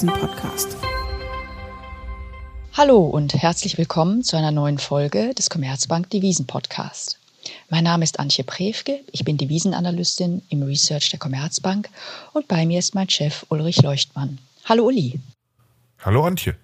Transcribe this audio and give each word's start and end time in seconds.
Devisen-Podcast. 0.00 0.76
Hallo 2.72 3.00
und 3.04 3.34
herzlich 3.34 3.76
willkommen 3.76 4.22
zu 4.22 4.38
einer 4.38 4.50
neuen 4.50 4.78
Folge 4.78 5.34
des 5.34 5.50
Commerzbank 5.50 6.08
Devisen 6.08 6.46
Podcast. 6.46 7.18
Mein 7.68 7.84
Name 7.84 8.04
ist 8.04 8.18
Antje 8.18 8.42
Prewke, 8.44 9.00
ich 9.12 9.26
bin 9.26 9.36
Devisenanalystin 9.36 10.40
im 10.48 10.62
Research 10.62 11.10
der 11.10 11.18
Commerzbank 11.18 11.90
und 12.32 12.48
bei 12.48 12.64
mir 12.64 12.78
ist 12.78 12.94
mein 12.94 13.10
Chef 13.10 13.44
Ulrich 13.50 13.82
Leuchtmann. 13.82 14.38
Hallo 14.64 14.86
Uli. 14.86 15.20
Hallo 15.98 16.24
Antje. 16.24 16.56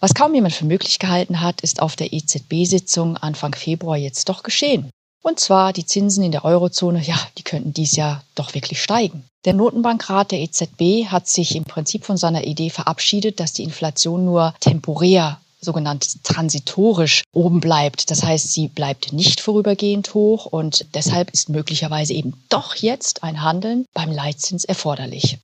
Was 0.00 0.12
kaum 0.12 0.34
jemand 0.34 0.52
für 0.52 0.66
möglich 0.66 0.98
gehalten 0.98 1.40
hat, 1.40 1.62
ist 1.62 1.80
auf 1.80 1.96
der 1.96 2.12
EZB-Sitzung 2.12 3.16
Anfang 3.16 3.54
Februar 3.54 3.96
jetzt 3.96 4.28
doch 4.28 4.42
geschehen. 4.42 4.90
Und 5.22 5.38
zwar 5.38 5.72
die 5.72 5.86
Zinsen 5.86 6.24
in 6.24 6.32
der 6.32 6.44
Eurozone, 6.44 7.00
ja, 7.00 7.16
die 7.38 7.44
könnten 7.44 7.72
dies 7.72 7.94
Jahr 7.94 8.24
doch 8.34 8.54
wirklich 8.54 8.82
steigen. 8.82 9.24
Der 9.44 9.52
Notenbankrat 9.54 10.32
der 10.32 10.40
EZB 10.40 11.06
hat 11.06 11.28
sich 11.28 11.54
im 11.54 11.64
Prinzip 11.64 12.04
von 12.04 12.16
seiner 12.16 12.44
Idee 12.44 12.70
verabschiedet, 12.70 13.38
dass 13.40 13.52
die 13.52 13.64
Inflation 13.64 14.24
nur 14.24 14.54
temporär 14.60 15.40
sogenannt 15.60 16.24
transitorisch 16.24 17.22
oben 17.32 17.60
bleibt. 17.60 18.10
Das 18.10 18.24
heißt, 18.24 18.52
sie 18.52 18.68
bleibt 18.68 19.12
nicht 19.12 19.40
vorübergehend 19.40 20.12
hoch 20.12 20.46
und 20.46 20.86
deshalb 20.94 21.30
ist 21.30 21.48
möglicherweise 21.48 22.14
eben 22.14 22.34
doch 22.48 22.74
jetzt 22.74 23.22
ein 23.22 23.42
Handeln 23.42 23.86
beim 23.94 24.10
Leitzins 24.10 24.64
erforderlich. 24.64 25.38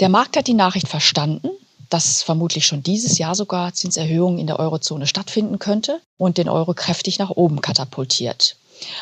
Der 0.00 0.08
Markt 0.08 0.36
hat 0.36 0.46
die 0.46 0.54
Nachricht 0.54 0.88
verstanden, 0.88 1.50
dass 1.90 2.22
vermutlich 2.22 2.66
schon 2.66 2.82
dieses 2.82 3.18
Jahr 3.18 3.34
sogar 3.34 3.72
Zinserhöhungen 3.74 4.38
in 4.38 4.46
der 4.46 4.58
Eurozone 4.58 5.06
stattfinden 5.06 5.58
könnte 5.58 6.00
und 6.18 6.38
den 6.38 6.48
Euro 6.48 6.74
kräftig 6.74 7.18
nach 7.18 7.30
oben 7.30 7.60
katapultiert. 7.60 8.56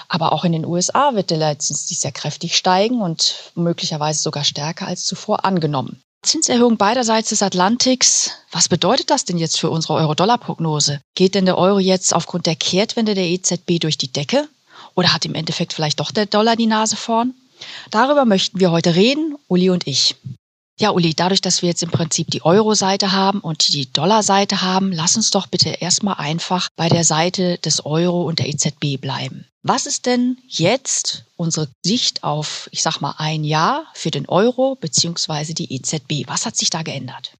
Aber 0.08 0.32
auch 0.32 0.44
in 0.44 0.52
den 0.52 0.66
USA 0.66 1.14
wird 1.14 1.30
der 1.30 1.38
Leitzins 1.38 1.86
dies 1.86 2.00
sehr 2.00 2.12
kräftig 2.12 2.56
steigen 2.56 3.00
und 3.00 3.52
möglicherweise 3.54 4.22
sogar 4.22 4.44
stärker 4.44 4.86
als 4.86 5.04
zuvor 5.04 5.44
angenommen. 5.44 6.02
Zinserhöhung 6.22 6.76
beiderseits 6.76 7.30
des 7.30 7.42
Atlantiks. 7.42 8.30
Was 8.52 8.68
bedeutet 8.68 9.10
das 9.10 9.24
denn 9.24 9.38
jetzt 9.38 9.58
für 9.58 9.70
unsere 9.70 9.94
Euro-Dollar-Prognose? 9.94 11.00
Geht 11.16 11.34
denn 11.34 11.46
der 11.46 11.58
Euro 11.58 11.80
jetzt 11.80 12.14
aufgrund 12.14 12.46
der 12.46 12.54
Kehrtwende 12.54 13.14
der 13.14 13.24
EZB 13.24 13.80
durch 13.80 13.98
die 13.98 14.12
Decke? 14.12 14.48
Oder 14.94 15.12
hat 15.12 15.24
im 15.24 15.34
Endeffekt 15.34 15.72
vielleicht 15.72 15.98
doch 15.98 16.12
der 16.12 16.26
Dollar 16.26 16.54
die 16.54 16.66
Nase 16.66 16.96
vorn? 16.96 17.34
Darüber 17.90 18.24
möchten 18.24 18.60
wir 18.60 18.70
heute 18.70 18.94
reden, 18.94 19.36
Uli 19.48 19.70
und 19.70 19.86
ich. 19.86 20.14
Ja, 20.80 20.90
Uli, 20.90 21.14
dadurch, 21.14 21.40
dass 21.40 21.62
wir 21.62 21.68
jetzt 21.68 21.82
im 21.82 21.90
Prinzip 21.90 22.30
die 22.30 22.44
Euro-Seite 22.44 23.12
haben 23.12 23.40
und 23.40 23.68
die 23.72 23.92
Dollar-Seite 23.92 24.62
haben, 24.62 24.90
lass 24.90 25.16
uns 25.16 25.30
doch 25.30 25.46
bitte 25.46 25.68
erstmal 25.68 26.14
einfach 26.14 26.68
bei 26.76 26.88
der 26.88 27.04
Seite 27.04 27.58
des 27.58 27.84
Euro 27.84 28.22
und 28.22 28.38
der 28.38 28.48
EZB 28.48 29.00
bleiben. 29.00 29.46
Was 29.62 29.86
ist 29.86 30.06
denn 30.06 30.38
jetzt 30.48 31.24
unsere 31.36 31.68
Sicht 31.84 32.24
auf, 32.24 32.68
ich 32.72 32.82
sag 32.82 33.00
mal, 33.00 33.14
ein 33.18 33.44
Jahr 33.44 33.84
für 33.94 34.10
den 34.10 34.28
Euro 34.28 34.76
beziehungsweise 34.80 35.54
die 35.54 35.72
EZB? 35.72 36.26
Was 36.26 36.46
hat 36.46 36.56
sich 36.56 36.70
da 36.70 36.82
geändert? 36.82 37.34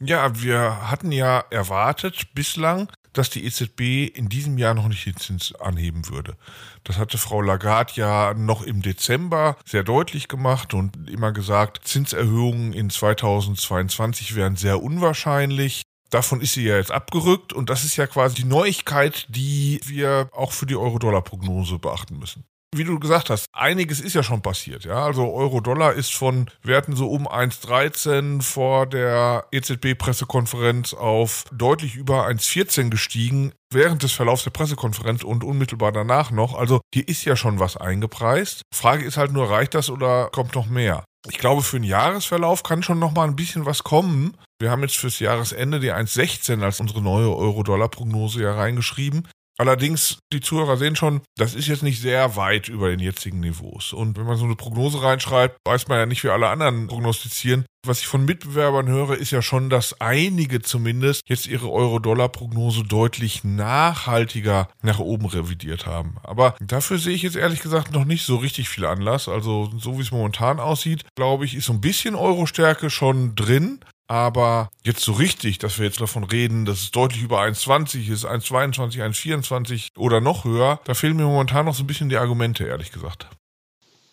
Ja, 0.00 0.42
wir 0.42 0.90
hatten 0.90 1.12
ja 1.12 1.44
erwartet 1.50 2.34
bislang, 2.34 2.92
dass 3.14 3.30
die 3.30 3.44
EZB 3.44 4.14
in 4.14 4.28
diesem 4.28 4.58
Jahr 4.58 4.74
noch 4.74 4.88
nicht 4.88 5.06
den 5.06 5.16
Zins 5.16 5.54
anheben 5.54 6.08
würde. 6.08 6.36
Das 6.84 6.98
hatte 6.98 7.18
Frau 7.18 7.40
Lagarde 7.40 7.92
ja 7.96 8.34
noch 8.34 8.62
im 8.62 8.82
Dezember 8.82 9.56
sehr 9.64 9.82
deutlich 9.82 10.28
gemacht 10.28 10.74
und 10.74 11.08
immer 11.08 11.32
gesagt, 11.32 11.86
Zinserhöhungen 11.86 12.72
in 12.72 12.90
2022 12.90 14.34
wären 14.34 14.56
sehr 14.56 14.82
unwahrscheinlich. 14.82 15.82
Davon 16.10 16.40
ist 16.40 16.54
sie 16.54 16.64
ja 16.64 16.76
jetzt 16.76 16.92
abgerückt 16.92 17.52
und 17.52 17.70
das 17.70 17.84
ist 17.84 17.96
ja 17.96 18.06
quasi 18.06 18.36
die 18.36 18.44
Neuigkeit, 18.44 19.26
die 19.28 19.80
wir 19.84 20.28
auch 20.32 20.52
für 20.52 20.66
die 20.66 20.76
Euro-Dollar-Prognose 20.76 21.78
beachten 21.78 22.18
müssen 22.18 22.44
wie 22.76 22.84
du 22.84 22.98
gesagt 22.98 23.30
hast, 23.30 23.46
einiges 23.52 24.00
ist 24.00 24.14
ja 24.14 24.22
schon 24.22 24.42
passiert. 24.42 24.84
Ja, 24.84 25.04
also 25.04 25.32
Euro-Dollar 25.32 25.92
ist 25.94 26.14
von 26.14 26.50
Werten 26.62 26.96
so 26.96 27.08
um 27.08 27.28
1,13 27.28 28.42
vor 28.42 28.86
der 28.86 29.46
EZB-Pressekonferenz 29.52 30.94
auf 30.94 31.44
deutlich 31.52 31.94
über 31.94 32.26
1,14 32.26 32.90
gestiegen 32.90 33.52
während 33.70 34.02
des 34.02 34.12
Verlaufs 34.12 34.44
der 34.44 34.50
Pressekonferenz 34.50 35.24
und 35.24 35.44
unmittelbar 35.44 35.92
danach 35.92 36.30
noch. 36.30 36.54
Also 36.54 36.80
hier 36.92 37.08
ist 37.08 37.24
ja 37.24 37.36
schon 37.36 37.58
was 37.58 37.76
eingepreist. 37.76 38.62
Frage 38.74 39.04
ist 39.04 39.16
halt 39.16 39.32
nur, 39.32 39.50
reicht 39.50 39.74
das 39.74 39.90
oder 39.90 40.28
kommt 40.30 40.54
noch 40.54 40.66
mehr? 40.66 41.04
Ich 41.28 41.38
glaube, 41.38 41.62
für 41.62 41.78
den 41.78 41.84
Jahresverlauf 41.84 42.62
kann 42.62 42.82
schon 42.82 42.98
noch 42.98 43.12
mal 43.12 43.26
ein 43.26 43.36
bisschen 43.36 43.64
was 43.64 43.82
kommen. 43.82 44.36
Wir 44.60 44.70
haben 44.70 44.82
jetzt 44.82 44.96
fürs 44.96 45.18
Jahresende 45.18 45.80
die 45.80 45.92
1,16 45.92 46.62
als 46.62 46.80
unsere 46.80 47.02
neue 47.02 47.34
Euro-Dollar-Prognose 47.34 48.42
ja 48.42 48.54
reingeschrieben. 48.54 49.26
Allerdings, 49.56 50.18
die 50.32 50.40
Zuhörer 50.40 50.76
sehen 50.76 50.96
schon, 50.96 51.20
das 51.36 51.54
ist 51.54 51.68
jetzt 51.68 51.82
nicht 51.82 52.00
sehr 52.00 52.36
weit 52.36 52.68
über 52.68 52.88
den 52.88 52.98
jetzigen 52.98 53.40
Niveaus. 53.40 53.92
Und 53.92 54.18
wenn 54.18 54.26
man 54.26 54.36
so 54.36 54.44
eine 54.44 54.56
Prognose 54.56 55.02
reinschreibt, 55.02 55.58
weiß 55.64 55.88
man 55.88 55.98
ja 55.98 56.06
nicht, 56.06 56.24
wie 56.24 56.30
alle 56.30 56.48
anderen 56.48 56.88
prognostizieren. 56.88 57.64
Was 57.86 58.00
ich 58.00 58.06
von 58.06 58.24
Mitbewerbern 58.24 58.88
höre, 58.88 59.16
ist 59.16 59.30
ja 59.30 59.42
schon, 59.42 59.68
dass 59.68 60.00
einige 60.00 60.62
zumindest 60.62 61.22
jetzt 61.28 61.46
ihre 61.46 61.70
Euro-Dollar-Prognose 61.70 62.82
deutlich 62.84 63.44
nachhaltiger 63.44 64.68
nach 64.82 64.98
oben 64.98 65.26
revidiert 65.26 65.86
haben. 65.86 66.16
Aber 66.22 66.56
dafür 66.60 66.98
sehe 66.98 67.14
ich 67.14 67.22
jetzt 67.22 67.36
ehrlich 67.36 67.60
gesagt 67.60 67.92
noch 67.92 68.06
nicht 68.06 68.24
so 68.24 68.36
richtig 68.36 68.70
viel 68.70 68.86
Anlass. 68.86 69.28
Also 69.28 69.70
so 69.76 69.98
wie 69.98 70.02
es 70.02 70.12
momentan 70.12 70.60
aussieht, 70.60 71.04
glaube 71.14 71.44
ich, 71.44 71.54
ist 71.54 71.66
so 71.66 71.74
ein 71.74 71.82
bisschen 71.82 72.14
Euro-Stärke 72.14 72.88
schon 72.88 73.34
drin. 73.34 73.80
Aber 74.06 74.70
jetzt 74.84 75.00
so 75.00 75.12
richtig, 75.12 75.58
dass 75.58 75.78
wir 75.78 75.86
jetzt 75.86 76.00
davon 76.00 76.24
reden, 76.24 76.66
dass 76.66 76.80
es 76.80 76.90
deutlich 76.90 77.22
über 77.22 77.40
1,20 77.40 78.10
ist, 78.10 78.26
1,22, 78.26 79.02
1,24 79.02 79.88
oder 79.96 80.20
noch 80.20 80.44
höher, 80.44 80.80
da 80.84 80.94
fehlen 80.94 81.16
mir 81.16 81.24
momentan 81.24 81.64
noch 81.64 81.74
so 81.74 81.84
ein 81.84 81.86
bisschen 81.86 82.10
die 82.10 82.18
Argumente, 82.18 82.64
ehrlich 82.64 82.92
gesagt. 82.92 83.26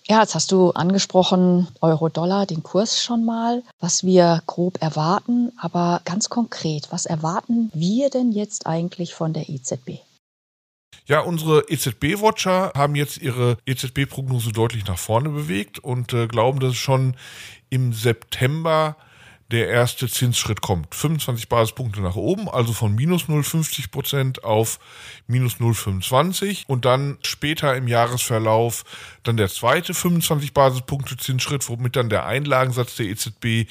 Ja, 0.08 0.22
jetzt 0.22 0.36
hast 0.36 0.52
du 0.52 0.72
angesprochen, 0.72 1.68
Euro-Dollar, 1.80 2.46
den 2.46 2.64
Kurs 2.64 3.02
schon 3.02 3.24
mal, 3.24 3.64
was 3.80 4.04
wir 4.04 4.42
grob 4.48 4.82
erwarten. 4.82 5.52
Aber 5.58 6.02
ganz 6.06 6.30
konkret, 6.30 6.88
was 6.92 7.06
erwarten 7.06 7.70
wir 7.74 8.10
denn 8.10 8.32
jetzt 8.32 8.68
eigentlich 8.68 9.14
von 9.14 9.34
der 9.34 9.48
EZB? 9.48 10.00
Ja, 11.06 11.22
unsere 11.22 11.70
EZB-Watcher 11.70 12.74
haben 12.76 12.96
jetzt 12.96 13.18
ihre 13.18 13.58
EZB-Prognose 13.66 14.52
deutlich 14.52 14.86
nach 14.86 14.98
vorne 14.98 15.30
bewegt 15.30 15.80
und 15.80 16.14
äh, 16.14 16.28
glauben, 16.28 16.60
dass 16.60 16.72
es 16.72 16.78
schon 16.78 17.16
im 17.70 17.94
September 17.94 18.98
der 19.52 19.68
erste 19.68 20.08
Zinsschritt 20.08 20.62
kommt. 20.62 20.96
25 20.96 21.50
Basispunkte 21.50 22.02
nach 22.02 22.16
oben, 22.16 22.50
also 22.50 22.74
von 22.74 22.96
minus 22.96 23.24
0,50 23.24 23.92
Prozent 23.92 24.44
auf 24.44 24.80
minus 25.28 25.56
0,25 25.56 26.64
und 26.68 26.86
dann 26.86 27.18
später 27.24 27.76
im 27.76 27.88
Jahresverlauf 27.88 28.84
dann 29.24 29.38
der 29.38 29.50
zweite 29.50 29.94
25 29.94 30.54
Basispunkte 30.54 31.18
Zinsschritt, 31.18 31.68
womit 31.70 31.96
dann 31.96 32.10
der 32.10 32.26
Einlagensatz 32.26 32.96
der 32.96 33.08
EZB 33.08 33.70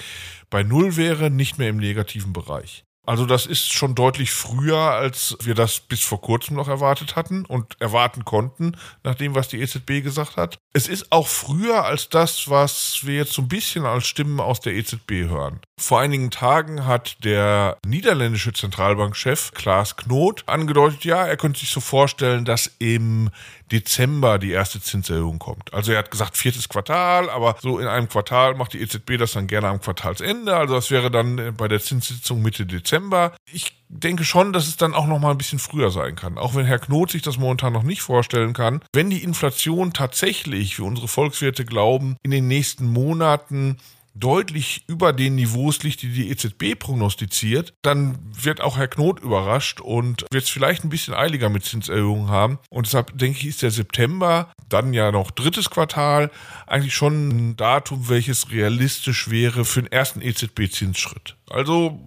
bei 0.51 0.63
Null 0.63 0.97
wäre, 0.97 1.31
nicht 1.31 1.59
mehr 1.59 1.71
im 1.71 1.79
negativen 1.79 2.33
Bereich. 2.33 2.85
Also 3.11 3.27
das 3.27 3.47
ist 3.47 3.73
schon 3.73 3.97
deutlich 3.97 4.31
früher, 4.31 4.79
als 4.79 5.37
wir 5.41 5.55
das 5.55 5.81
bis 5.81 6.01
vor 6.01 6.21
kurzem 6.21 6.55
noch 6.55 6.69
erwartet 6.69 7.17
hatten 7.17 7.45
und 7.45 7.81
erwarten 7.81 8.25
konnten, 8.25 8.77
nach 9.03 9.17
dem, 9.17 9.35
was 9.35 9.49
die 9.49 9.61
EZB 9.61 10.03
gesagt 10.03 10.37
hat. 10.37 10.59
Es 10.75 10.87
ist 10.87 11.11
auch 11.11 11.27
früher 11.27 11.85
als 11.85 12.09
das, 12.09 12.49
was 12.49 13.01
wir 13.03 13.17
jetzt 13.17 13.33
so 13.33 13.43
ein 13.43 13.49
bisschen 13.49 13.85
als 13.85 14.07
Stimmen 14.07 14.39
aus 14.39 14.61
der 14.61 14.75
EZB 14.75 15.29
hören. 15.29 15.61
Vor 15.81 15.99
einigen 15.99 16.31
Tagen 16.31 16.85
hat 16.85 17.25
der 17.25 17.79
niederländische 17.87 18.53
Zentralbankchef 18.53 19.53
Klaas 19.53 19.97
Knot 19.97 20.45
angedeutet, 20.47 21.05
ja, 21.07 21.27
er 21.27 21.39
könnte 21.39 21.61
sich 21.61 21.71
so 21.71 21.81
vorstellen, 21.81 22.45
dass 22.45 22.71
im 22.79 23.31
Dezember 23.73 24.39
die 24.39 24.51
erste 24.51 24.83
Zinserhöhung 24.83 25.39
kommt. 25.39 25.73
Also 25.73 25.93
er 25.93 25.99
hat 26.01 26.11
gesagt 26.11 26.37
viertes 26.37 26.69
Quartal, 26.69 27.31
aber 27.31 27.57
so 27.63 27.79
in 27.79 27.87
einem 27.87 28.11
Quartal 28.11 28.57
macht 28.57 28.75
die 28.75 28.81
EZB 28.83 29.17
das 29.17 29.33
dann 29.33 29.47
gerne 29.47 29.69
am 29.69 29.81
Quartalsende. 29.81 30.55
Also 30.55 30.75
das 30.75 30.91
wäre 30.91 31.11
dann 31.11 31.55
bei 31.57 31.67
der 31.67 31.81
Zinssitzung 31.81 32.43
Mitte 32.43 32.67
Dezember. 32.67 33.33
Ich 33.51 33.81
denke 33.89 34.25
schon, 34.25 34.53
dass 34.53 34.69
es 34.69 34.77
dann 34.77 34.95
auch 34.95 35.07
noch 35.07 35.19
mal 35.19 35.31
ein 35.31 35.39
bisschen 35.39 35.59
früher 35.59 35.91
sein 35.91 36.15
kann. 36.15 36.37
Auch 36.37 36.55
wenn 36.55 36.67
Herr 36.67 36.79
Knot 36.79 37.11
sich 37.11 37.23
das 37.23 37.39
momentan 37.39 37.73
noch 37.73 37.85
nicht 37.85 38.03
vorstellen 38.03 38.53
kann. 38.53 38.83
Wenn 38.93 39.09
die 39.09 39.25
Inflation 39.25 39.95
tatsächlich, 39.95 40.79
wie 40.79 40.83
unsere 40.83 41.09
Volkswirte 41.09 41.65
glauben, 41.65 42.17
in 42.23 42.31
den 42.31 42.49
nächsten 42.49 42.87
Monaten 42.87 43.79
deutlich 44.21 44.85
über 44.87 45.13
den 45.13 45.35
Niveaus 45.35 45.83
liegt, 45.83 46.03
die 46.03 46.13
die 46.13 46.31
EZB 46.31 46.79
prognostiziert, 46.79 47.75
dann 47.83 48.19
wird 48.33 48.61
auch 48.61 48.77
Herr 48.77 48.89
Knot 48.89 49.21
überrascht 49.21 49.81
und 49.81 50.27
wird 50.31 50.45
es 50.45 50.51
vielleicht 50.51 50.85
ein 50.85 50.91
bisschen 50.91 51.15
eiliger 51.15 51.49
mit 51.49 51.65
Zinserhöhungen 51.65 52.29
haben. 52.29 52.59
Und 52.69 52.87
deshalb 52.87 53.17
denke 53.19 53.39
ich, 53.39 53.47
ist 53.47 53.63
der 53.63 53.71
September, 53.71 54.53
dann 54.69 54.93
ja 54.93 55.11
noch 55.11 55.31
drittes 55.31 55.71
Quartal, 55.71 56.31
eigentlich 56.67 56.95
schon 56.95 57.29
ein 57.29 57.57
Datum, 57.57 58.09
welches 58.09 58.51
realistisch 58.51 59.31
wäre 59.31 59.65
für 59.65 59.83
den 59.83 59.93
ersten 59.93 60.23
EZB-Zinsschritt. 60.23 61.37
Also 61.49 61.99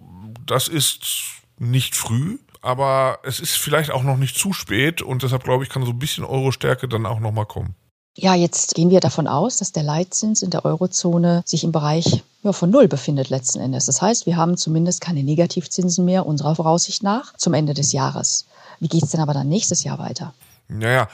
das 0.46 0.68
ist 0.68 1.04
nicht 1.58 1.94
früh, 1.94 2.38
aber 2.62 3.18
es 3.24 3.40
ist 3.40 3.56
vielleicht 3.56 3.90
auch 3.90 4.02
noch 4.02 4.16
nicht 4.16 4.36
zu 4.36 4.52
spät 4.52 5.02
und 5.02 5.22
deshalb 5.22 5.44
glaube 5.44 5.64
ich, 5.64 5.70
kann 5.70 5.84
so 5.84 5.92
ein 5.92 5.98
bisschen 5.98 6.24
Euro-Stärke 6.24 6.88
dann 6.88 7.06
auch 7.06 7.20
nochmal 7.20 7.46
kommen. 7.46 7.74
Ja, 8.16 8.34
jetzt 8.34 8.76
gehen 8.76 8.90
wir 8.90 9.00
davon 9.00 9.26
aus, 9.26 9.58
dass 9.58 9.72
der 9.72 9.82
Leitzins 9.82 10.42
in 10.42 10.50
der 10.50 10.64
Eurozone 10.64 11.42
sich 11.44 11.64
im 11.64 11.72
Bereich 11.72 12.22
ja, 12.44 12.52
von 12.52 12.70
Null 12.70 12.86
befindet 12.86 13.28
letzten 13.28 13.58
Endes. 13.58 13.86
Das 13.86 14.00
heißt, 14.00 14.26
wir 14.26 14.36
haben 14.36 14.56
zumindest 14.56 15.00
keine 15.00 15.24
Negativzinsen 15.24 16.04
mehr 16.04 16.24
unserer 16.24 16.54
Voraussicht 16.54 17.02
nach 17.02 17.36
zum 17.36 17.54
Ende 17.54 17.74
des 17.74 17.92
Jahres. 17.92 18.46
Wie 18.78 18.86
geht 18.86 19.02
es 19.02 19.10
denn 19.10 19.20
aber 19.20 19.34
dann 19.34 19.48
nächstes 19.48 19.82
Jahr 19.82 19.98
weiter? 19.98 20.32
Naja, 20.68 21.08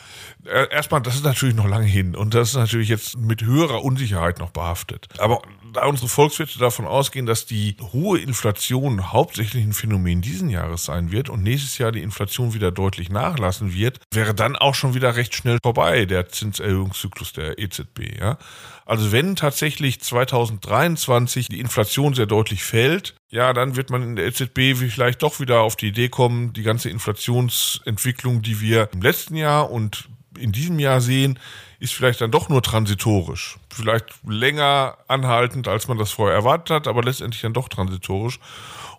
äh, 0.44 0.68
erstmal, 0.70 1.02
das 1.02 1.16
ist 1.16 1.24
natürlich 1.24 1.56
noch 1.56 1.66
lange 1.66 1.86
hin 1.86 2.14
und 2.14 2.34
das 2.34 2.50
ist 2.50 2.56
natürlich 2.56 2.88
jetzt 2.88 3.18
mit 3.18 3.42
höherer 3.42 3.82
Unsicherheit 3.84 4.38
noch 4.38 4.50
behaftet. 4.50 5.08
Aber 5.18 5.42
da 5.72 5.86
unsere 5.86 6.08
Volkswirte 6.08 6.58
davon 6.58 6.86
ausgehen, 6.86 7.26
dass 7.26 7.46
die 7.46 7.76
hohe 7.92 8.20
Inflation 8.20 9.12
hauptsächlich 9.12 9.64
ein 9.64 9.72
Phänomen 9.72 10.20
diesen 10.20 10.50
Jahres 10.50 10.84
sein 10.84 11.10
wird 11.10 11.28
und 11.28 11.42
nächstes 11.42 11.78
Jahr 11.78 11.90
die 11.90 12.02
Inflation 12.02 12.54
wieder 12.54 12.70
deutlich 12.70 13.10
nachlassen 13.10 13.74
wird, 13.74 14.00
wäre 14.12 14.34
dann 14.34 14.56
auch 14.56 14.74
schon 14.74 14.94
wieder 14.94 15.16
recht 15.16 15.34
schnell 15.34 15.58
vorbei, 15.62 16.06
der 16.06 16.28
Zinserhöhungszyklus 16.28 17.32
der 17.32 17.58
EZB. 17.58 18.20
Ja? 18.20 18.38
Also 18.86 19.12
wenn 19.12 19.36
tatsächlich 19.36 20.00
2023 20.00 21.48
die 21.48 21.60
Inflation 21.60 22.14
sehr 22.14 22.26
deutlich 22.26 22.62
fällt, 22.62 23.14
ja, 23.30 23.52
dann 23.52 23.76
wird 23.76 23.90
man 23.90 24.02
in 24.02 24.16
der 24.16 24.26
EZB 24.26 24.76
vielleicht 24.76 25.22
doch 25.22 25.38
wieder 25.38 25.60
auf 25.60 25.76
die 25.76 25.88
Idee 25.88 26.08
kommen, 26.08 26.52
die 26.52 26.64
ganze 26.64 26.90
Inflationsentwicklung, 26.90 28.42
die 28.42 28.60
wir 28.60 28.88
im 28.92 29.02
letzten 29.02 29.36
Jahr 29.36 29.70
und 29.70 30.08
in 30.36 30.52
diesem 30.52 30.78
Jahr 30.78 31.00
sehen, 31.00 31.38
ist 31.78 31.94
vielleicht 31.94 32.20
dann 32.20 32.30
doch 32.30 32.48
nur 32.48 32.62
transitorisch. 32.62 33.58
Vielleicht 33.70 34.06
länger 34.26 34.98
anhaltend, 35.06 35.68
als 35.68 35.86
man 35.86 35.96
das 35.96 36.10
vorher 36.10 36.36
erwartet 36.36 36.70
hat, 36.70 36.88
aber 36.88 37.02
letztendlich 37.02 37.40
dann 37.40 37.54
doch 37.54 37.68
transitorisch. 37.68 38.40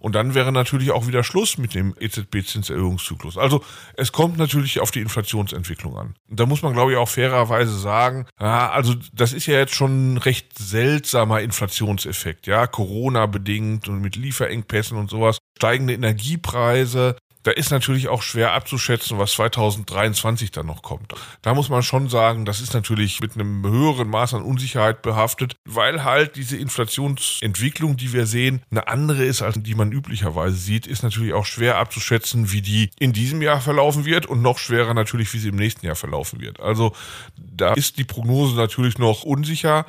Und 0.01 0.15
dann 0.15 0.33
wäre 0.33 0.51
natürlich 0.51 0.89
auch 0.91 1.07
wieder 1.07 1.23
Schluss 1.23 1.59
mit 1.59 1.75
dem 1.75 1.93
EZB-Zinserhöhungszyklus. 1.99 3.37
Also 3.37 3.63
es 3.95 4.11
kommt 4.11 4.37
natürlich 4.37 4.79
auf 4.79 4.89
die 4.89 4.99
Inflationsentwicklung 4.99 5.95
an. 5.95 6.15
Und 6.27 6.39
da 6.39 6.47
muss 6.47 6.63
man, 6.63 6.73
glaube 6.73 6.91
ich, 6.91 6.97
auch 6.97 7.07
fairerweise 7.07 7.77
sagen, 7.77 8.25
ja, 8.39 8.71
also 8.71 8.95
das 9.13 9.31
ist 9.31 9.45
ja 9.45 9.59
jetzt 9.59 9.75
schon 9.75 10.13
ein 10.13 10.17
recht 10.17 10.57
seltsamer 10.57 11.41
Inflationseffekt, 11.41 12.47
ja, 12.47 12.65
Corona 12.65 13.27
bedingt 13.27 13.87
und 13.87 14.01
mit 14.01 14.15
Lieferengpässen 14.15 14.97
und 14.97 15.11
sowas, 15.11 15.37
steigende 15.55 15.93
Energiepreise, 15.93 17.15
da 17.43 17.51
ist 17.51 17.71
natürlich 17.71 18.07
auch 18.07 18.21
schwer 18.21 18.53
abzuschätzen, 18.53 19.17
was 19.17 19.31
2023 19.33 20.51
dann 20.51 20.67
noch 20.67 20.81
kommt. 20.81 21.13
Da 21.41 21.53
muss 21.53 21.69
man 21.69 21.83
schon 21.83 22.09
sagen, 22.09 22.45
das 22.45 22.61
ist 22.61 22.73
natürlich 22.73 23.19
mit 23.19 23.35
einem 23.35 23.65
höheren 23.65 24.09
Maß 24.09 24.33
an 24.35 24.43
Unsicherheit 24.43 25.01
behaftet, 25.01 25.55
weil 25.65 26.03
halt 26.03 26.35
diese 26.35 26.57
Inflationsentwicklung, 26.57 27.97
die 27.97 28.13
wir 28.13 28.25
sehen, 28.25 28.61
eine 28.69 28.87
andere 28.87 29.23
ist, 29.23 29.41
als 29.41 29.55
die 29.61 29.75
man 29.75 29.91
üblicherweise 29.91 30.55
sieht, 30.55 30.87
ist 30.87 31.03
natürlich 31.03 31.33
auch 31.33 31.45
schwer 31.45 31.77
abzuschätzen, 31.77 32.51
wie 32.51 32.61
die 32.61 32.89
in 32.99 33.13
diesem 33.13 33.41
Jahr 33.41 33.61
verlaufen 33.61 34.05
wird 34.05 34.25
und 34.25 34.41
noch 34.41 34.57
schwerer 34.57 34.93
natürlich, 34.93 35.33
wie 35.33 35.39
sie 35.39 35.49
im 35.49 35.55
nächsten 35.55 35.85
Jahr 35.85 35.95
verlaufen 35.95 36.41
wird. 36.41 36.59
Also 36.59 36.93
da 37.37 37.73
ist 37.73 37.97
die 37.97 38.03
Prognose 38.03 38.55
natürlich 38.55 38.97
noch 38.97 39.23
unsicher. 39.23 39.85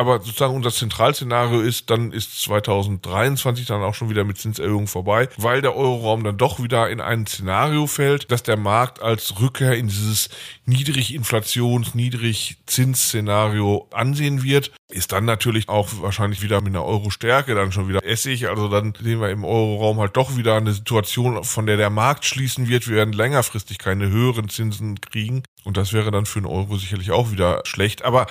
Aber 0.00 0.20
sozusagen 0.20 0.54
unser 0.54 0.70
Zentralszenario 0.70 1.60
ist, 1.60 1.90
dann 1.90 2.12
ist 2.12 2.40
2023 2.42 3.66
dann 3.66 3.82
auch 3.82 3.94
schon 3.94 4.08
wieder 4.08 4.22
mit 4.22 4.38
Zinserhöhungen 4.38 4.86
vorbei, 4.86 5.28
weil 5.36 5.60
der 5.60 5.74
Euroraum 5.74 6.22
dann 6.22 6.36
doch 6.36 6.62
wieder 6.62 6.88
in 6.88 7.00
ein 7.00 7.26
Szenario 7.26 7.88
fällt, 7.88 8.30
dass 8.30 8.44
der 8.44 8.56
Markt 8.56 9.02
als 9.02 9.40
Rückkehr 9.40 9.74
in 9.74 9.88
dieses 9.88 10.30
Niedriginflations-, 10.68 11.96
Niedrigzinsszenario 11.96 13.88
ansehen 13.90 14.44
wird. 14.44 14.70
Ist 14.88 15.10
dann 15.10 15.24
natürlich 15.24 15.68
auch 15.68 15.88
wahrscheinlich 16.00 16.42
wieder 16.42 16.60
mit 16.60 16.68
einer 16.68 16.84
Euro-Stärke 16.84 17.56
dann 17.56 17.72
schon 17.72 17.88
wieder 17.88 18.04
Essig. 18.06 18.48
Also 18.48 18.68
dann 18.68 18.94
sehen 19.02 19.20
wir 19.20 19.30
im 19.30 19.44
Euroraum 19.44 19.98
halt 19.98 20.16
doch 20.16 20.36
wieder 20.36 20.54
eine 20.54 20.74
Situation, 20.74 21.42
von 21.42 21.66
der 21.66 21.76
der 21.76 21.90
Markt 21.90 22.24
schließen 22.24 22.68
wird. 22.68 22.86
Wir 22.86 22.94
werden 22.94 23.12
längerfristig 23.12 23.78
keine 23.78 24.08
höheren 24.08 24.48
Zinsen 24.48 25.00
kriegen. 25.00 25.42
Und 25.64 25.76
das 25.76 25.92
wäre 25.92 26.12
dann 26.12 26.24
für 26.24 26.38
einen 26.38 26.46
Euro 26.46 26.76
sicherlich 26.76 27.10
auch 27.10 27.32
wieder 27.32 27.62
schlecht. 27.64 28.04
Aber 28.04 28.28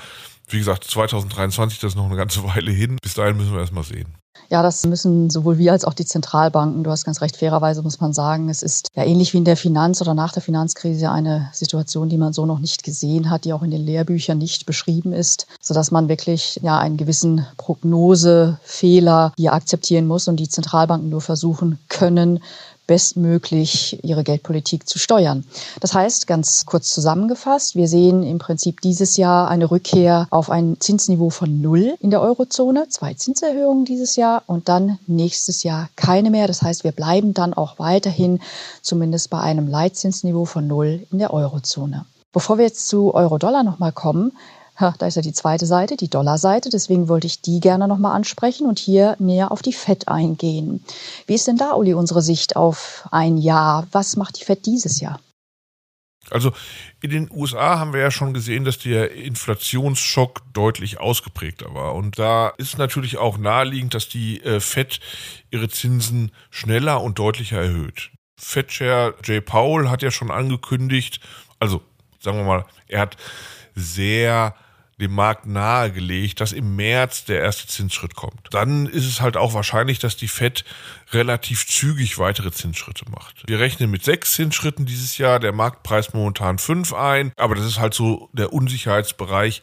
wie 0.48 0.60
gesagt, 0.60 0.86
2023, 0.86 1.80
das 1.80 1.92
ist 1.94 1.96
noch 1.96 2.06
eine 2.06 2.16
ganze 2.16 2.44
Weile 2.56 2.72
hin. 2.72 2.98
Bis 3.02 3.14
dahin 3.14 3.38
müssen 3.38 3.54
wir 3.54 3.60
erstmal 3.60 3.84
sehen. 3.84 4.16
Ja, 4.50 4.62
das 4.64 4.86
müssen 4.86 5.30
sowohl 5.30 5.58
wir 5.58 5.74
als 5.74 5.84
auch 5.84 5.94
die 5.94 6.06
Zentralbanken, 6.06 6.84
du 6.84 6.92
hast 6.92 7.04
ganz 7.04 7.22
recht, 7.22 7.36
fairerweise 7.36 7.82
muss 7.82 8.00
man 8.00 8.14
sagen, 8.14 8.50
es 8.50 8.64
ist 8.64 8.90
ja 8.96 9.04
ähnlich 9.04 9.34
wie 9.34 9.40
in 9.40 9.46
der 9.46 9.58
Finanz- 9.58 10.02
oder 10.02 10.14
nach 10.14 10.32
der 10.32 10.42
Finanzkrise 10.42 11.12
eine 11.12 11.50
Situation, 11.52 12.08
die 12.08 12.18
man 12.18 12.32
so 12.32 12.46
noch 12.46 12.60
nicht 12.60 12.84
gesehen 12.84 13.30
hat, 13.30 13.44
die 13.44 13.52
auch 13.52 13.64
in 13.64 13.72
den 13.72 13.86
Lehrbüchern 13.86 14.38
nicht 14.38 14.66
beschrieben 14.66 15.12
ist, 15.12 15.48
sodass 15.60 15.92
man 15.92 16.08
wirklich 16.08 16.60
ja 16.62 16.78
einen 16.78 16.98
gewissen 16.98 17.46
Prognosefehler 17.58 19.34
hier 19.36 19.54
akzeptieren 19.54 20.08
muss 20.08 20.30
und 20.30 20.38
die 20.38 20.50
Zentralbanken 20.50 21.10
nur 21.10 21.22
versuchen 21.22 21.80
können, 21.90 22.40
bestmöglich 22.88 24.04
ihre 24.04 24.24
Geldpolitik 24.24 24.88
zu 24.88 24.98
steuern. 24.98 25.46
Das 25.82 25.94
heißt, 25.94 26.26
ganz 26.26 26.66
kurz 26.66 26.90
zusammengefasst, 26.94 27.76
wir 27.76 27.88
sehen 27.88 28.24
im 28.24 28.40
Prinzip 28.40 28.82
dieses 28.82 29.18
Jahr 29.18 29.50
eine 29.50 29.70
Rückkehr 29.70 30.28
auf 30.32 30.50
ein 30.50 30.78
Zinsniveau 30.80 31.30
von 31.30 31.62
Null 31.62 31.96
in 32.00 32.10
der 32.10 32.22
Eurozone, 32.22 32.88
zwei 32.90 33.14
Zinserhöhungen 33.14 33.86
dieses 33.86 34.16
Jahr 34.16 34.44
und 34.48 34.70
dann 34.70 34.98
nächstes 35.06 35.64
Jahr 35.64 35.90
keine 35.96 36.32
mehr. 36.32 36.48
Das 36.48 36.62
heißt, 36.62 36.84
wir 36.84 36.94
bleiben 36.94 37.34
dann 37.34 37.54
auch 37.54 37.78
weiterhin 37.78 38.40
zumindest 38.82 39.30
bei 39.30 39.40
einem 39.40 39.68
Leitzinsniveau 39.68 40.46
von 40.46 40.66
Null 40.66 41.06
in 41.12 41.20
der 41.20 41.34
Eurozone. 41.34 42.06
Bevor 42.32 42.58
wir 42.58 42.66
jetzt 42.66 42.88
zu 42.88 43.14
Euro-Dollar 43.14 43.64
nochmal 43.64 43.92
kommen, 43.92 44.32
Ha, 44.80 44.94
da 45.00 45.08
ist 45.08 45.16
ja 45.16 45.24
die 45.24 45.34
zweite 45.34 45.66
Seite, 45.66 45.98
die 45.98 46.10
Dollarseite. 46.10 46.70
Deswegen 46.70 47.10
wollte 47.10 47.26
ich 47.26 47.42
die 47.42 47.60
gerne 47.60 47.88
nochmal 47.88 48.16
ansprechen 48.16 48.68
und 48.68 48.78
hier 48.78 49.16
näher 49.20 49.52
auf 49.52 49.64
die 49.64 49.74
FED 49.74 50.08
eingehen. 50.08 50.84
Wie 51.26 51.34
ist 51.34 51.48
denn 51.48 51.58
da, 51.58 51.74
Uli, 51.74 51.94
unsere 51.96 52.22
Sicht 52.22 52.56
auf 52.56 53.08
ein 53.12 53.38
Jahr? 53.38 53.88
Was 53.92 54.16
macht 54.18 54.40
die 54.40 54.44
FED 54.46 54.66
dieses 54.66 55.00
Jahr? 55.00 55.20
Also 56.30 56.52
in 57.02 57.10
den 57.10 57.32
USA 57.32 57.80
haben 57.80 57.94
wir 57.94 58.02
ja 58.02 58.12
schon 58.12 58.34
gesehen, 58.34 58.66
dass 58.66 58.78
der 58.78 59.14
Inflationsschock 59.14 60.42
deutlich 60.54 61.00
ausgeprägter 61.00 61.74
war. 61.74 61.96
Und 61.96 62.20
da 62.20 62.50
ist 62.50 62.78
natürlich 62.78 63.18
auch 63.18 63.38
naheliegend, 63.38 63.94
dass 63.94 64.10
die 64.10 64.44
äh, 64.44 64.60
Fed 64.60 65.00
ihre 65.52 65.70
Zinsen 65.70 66.32
schneller 66.50 67.02
und 67.02 67.18
deutlicher 67.18 67.62
erhöht. 67.62 68.12
Fed-Chair 68.40 69.16
Jay 69.24 69.42
Powell 69.42 69.90
hat 69.90 70.04
ja 70.04 70.12
schon 70.12 70.30
angekündigt, 70.30 71.20
also 71.60 71.82
sagen 72.20 72.38
wir 72.38 72.46
mal, 72.46 72.66
er 72.88 73.02
hat 73.02 73.18
sehr 73.74 74.54
dem 75.00 75.14
Markt 75.14 75.46
nahegelegt, 75.46 76.42
dass 76.42 76.54
im 76.54 76.76
März 76.76 77.26
der 77.26 77.42
erste 77.42 77.68
Zinsschritt 77.68 78.16
kommt. 78.16 78.48
Dann 78.52 78.88
ist 78.88 79.06
es 79.06 79.22
halt 79.22 79.38
auch 79.38 79.54
wahrscheinlich, 79.54 80.00
dass 80.00 80.18
die 80.18 80.28
Fed 80.28 80.66
relativ 81.12 81.68
zügig 81.68 82.18
weitere 82.18 82.52
Zinsschritte 82.52 83.06
macht. 83.10 83.44
Wir 83.48 83.60
rechnen 83.60 83.92
mit 83.92 84.04
sechs 84.04 84.34
Zinsschritten 84.34 84.86
dieses 84.86 85.18
Jahr, 85.20 85.40
der 85.40 85.54
Markt 85.54 85.84
preist 85.84 86.14
momentan 86.14 86.58
fünf 86.58 86.94
ein, 86.94 87.32
aber 87.38 87.56
das 87.56 87.66
ist 87.66 87.80
halt 87.80 87.94
so 87.94 88.30
der 88.34 88.52
Unsicherheitsbereich, 88.52 89.62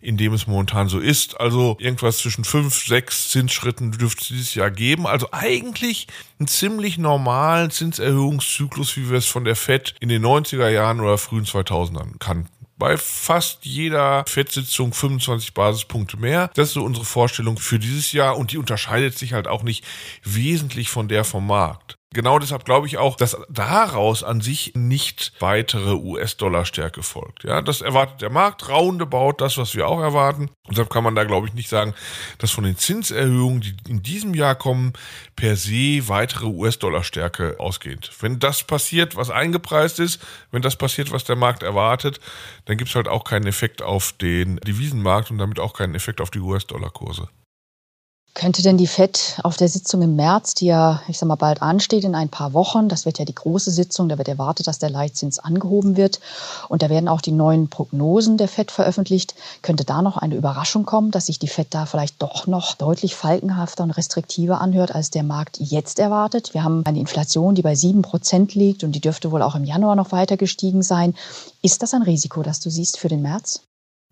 in 0.00 0.16
dem 0.16 0.32
es 0.32 0.46
momentan 0.46 0.88
so 0.88 1.00
ist. 1.00 1.38
Also 1.40 1.76
irgendwas 1.80 2.18
zwischen 2.18 2.44
fünf, 2.44 2.86
sechs 2.86 3.28
Zinsschritten 3.30 3.90
dürfte 3.92 4.22
es 4.22 4.28
dieses 4.28 4.54
Jahr 4.54 4.70
geben. 4.70 5.06
Also 5.06 5.28
eigentlich 5.32 6.06
einen 6.38 6.48
ziemlich 6.48 6.96
normalen 6.96 7.70
Zinserhöhungszyklus, 7.70 8.96
wie 8.96 9.10
wir 9.10 9.18
es 9.18 9.26
von 9.26 9.44
der 9.44 9.56
Fed 9.56 9.94
in 10.00 10.08
den 10.08 10.24
90er 10.24 10.68
Jahren 10.68 11.00
oder 11.00 11.18
frühen 11.18 11.44
2000ern 11.44 12.18
kannten 12.18 12.55
bei 12.78 12.96
fast 12.96 13.64
jeder 13.64 14.24
FED-Sitzung 14.26 14.92
25 14.92 15.54
Basispunkte 15.54 16.16
mehr. 16.16 16.50
Das 16.54 16.68
ist 16.68 16.74
so 16.74 16.84
unsere 16.84 17.04
Vorstellung 17.04 17.58
für 17.58 17.78
dieses 17.78 18.12
Jahr 18.12 18.36
und 18.36 18.52
die 18.52 18.58
unterscheidet 18.58 19.16
sich 19.18 19.32
halt 19.32 19.48
auch 19.48 19.62
nicht 19.62 19.84
wesentlich 20.22 20.90
von 20.90 21.08
der 21.08 21.24
vom 21.24 21.46
Markt. 21.46 21.98
Genau 22.16 22.38
deshalb 22.38 22.64
glaube 22.64 22.86
ich 22.86 22.96
auch, 22.96 23.14
dass 23.14 23.36
daraus 23.50 24.24
an 24.24 24.40
sich 24.40 24.72
nicht 24.74 25.34
weitere 25.38 25.92
US-Dollar-Stärke 25.92 27.02
folgt. 27.02 27.44
Ja, 27.44 27.60
das 27.60 27.82
erwartet 27.82 28.22
der 28.22 28.30
Markt, 28.30 28.70
roundabout 28.70 29.34
das, 29.36 29.58
was 29.58 29.74
wir 29.74 29.86
auch 29.86 30.00
erwarten. 30.00 30.44
Und 30.44 30.70
deshalb 30.70 30.88
kann 30.88 31.04
man 31.04 31.14
da, 31.14 31.24
glaube 31.24 31.46
ich, 31.46 31.52
nicht 31.52 31.68
sagen, 31.68 31.92
dass 32.38 32.52
von 32.52 32.64
den 32.64 32.78
Zinserhöhungen, 32.78 33.60
die 33.60 33.76
in 33.86 34.02
diesem 34.02 34.32
Jahr 34.32 34.54
kommen, 34.54 34.94
per 35.36 35.56
se 35.56 36.08
weitere 36.08 36.46
US-Dollar-Stärke 36.46 37.56
ausgeht. 37.60 38.10
Wenn 38.20 38.38
das 38.38 38.62
passiert, 38.62 39.14
was 39.14 39.28
eingepreist 39.28 40.00
ist, 40.00 40.18
wenn 40.52 40.62
das 40.62 40.76
passiert, 40.76 41.12
was 41.12 41.24
der 41.24 41.36
Markt 41.36 41.62
erwartet, 41.62 42.18
dann 42.64 42.78
gibt 42.78 42.88
es 42.88 42.96
halt 42.96 43.08
auch 43.08 43.24
keinen 43.24 43.46
Effekt 43.46 43.82
auf 43.82 44.12
den 44.12 44.56
Devisenmarkt 44.56 45.30
und 45.30 45.36
damit 45.36 45.60
auch 45.60 45.74
keinen 45.74 45.94
Effekt 45.94 46.22
auf 46.22 46.30
die 46.30 46.40
US-Dollar-Kurse. 46.40 47.28
Könnte 48.36 48.60
denn 48.60 48.76
die 48.76 48.86
FED 48.86 49.40
auf 49.44 49.56
der 49.56 49.66
Sitzung 49.66 50.02
im 50.02 50.14
März, 50.14 50.52
die 50.52 50.66
ja, 50.66 51.00
ich 51.08 51.16
sag 51.16 51.26
mal, 51.26 51.36
bald 51.36 51.62
ansteht 51.62 52.04
in 52.04 52.14
ein 52.14 52.28
paar 52.28 52.52
Wochen, 52.52 52.90
das 52.90 53.06
wird 53.06 53.18
ja 53.18 53.24
die 53.24 53.34
große 53.34 53.70
Sitzung, 53.70 54.10
da 54.10 54.18
wird 54.18 54.28
erwartet, 54.28 54.66
dass 54.66 54.78
der 54.78 54.90
Leitzins 54.90 55.38
angehoben 55.38 55.96
wird 55.96 56.20
und 56.68 56.82
da 56.82 56.90
werden 56.90 57.08
auch 57.08 57.22
die 57.22 57.32
neuen 57.32 57.70
Prognosen 57.70 58.36
der 58.36 58.48
FED 58.48 58.70
veröffentlicht, 58.70 59.34
könnte 59.62 59.86
da 59.86 60.02
noch 60.02 60.18
eine 60.18 60.34
Überraschung 60.34 60.84
kommen, 60.84 61.12
dass 61.12 61.26
sich 61.26 61.38
die 61.38 61.48
FED 61.48 61.68
da 61.70 61.86
vielleicht 61.86 62.20
doch 62.20 62.46
noch 62.46 62.74
deutlich 62.74 63.14
falkenhafter 63.14 63.84
und 63.84 63.92
restriktiver 63.92 64.60
anhört, 64.60 64.94
als 64.94 65.08
der 65.08 65.22
Markt 65.22 65.56
jetzt 65.58 65.98
erwartet? 65.98 66.52
Wir 66.52 66.62
haben 66.62 66.82
eine 66.84 67.00
Inflation, 67.00 67.54
die 67.54 67.62
bei 67.62 67.74
sieben 67.74 68.02
Prozent 68.02 68.54
liegt 68.54 68.84
und 68.84 68.92
die 68.92 69.00
dürfte 69.00 69.32
wohl 69.32 69.40
auch 69.40 69.54
im 69.54 69.64
Januar 69.64 69.96
noch 69.96 70.12
weiter 70.12 70.36
gestiegen 70.36 70.82
sein. 70.82 71.14
Ist 71.62 71.82
das 71.82 71.94
ein 71.94 72.02
Risiko, 72.02 72.42
das 72.42 72.60
du 72.60 72.68
siehst 72.68 72.98
für 72.98 73.08
den 73.08 73.22
März? 73.22 73.62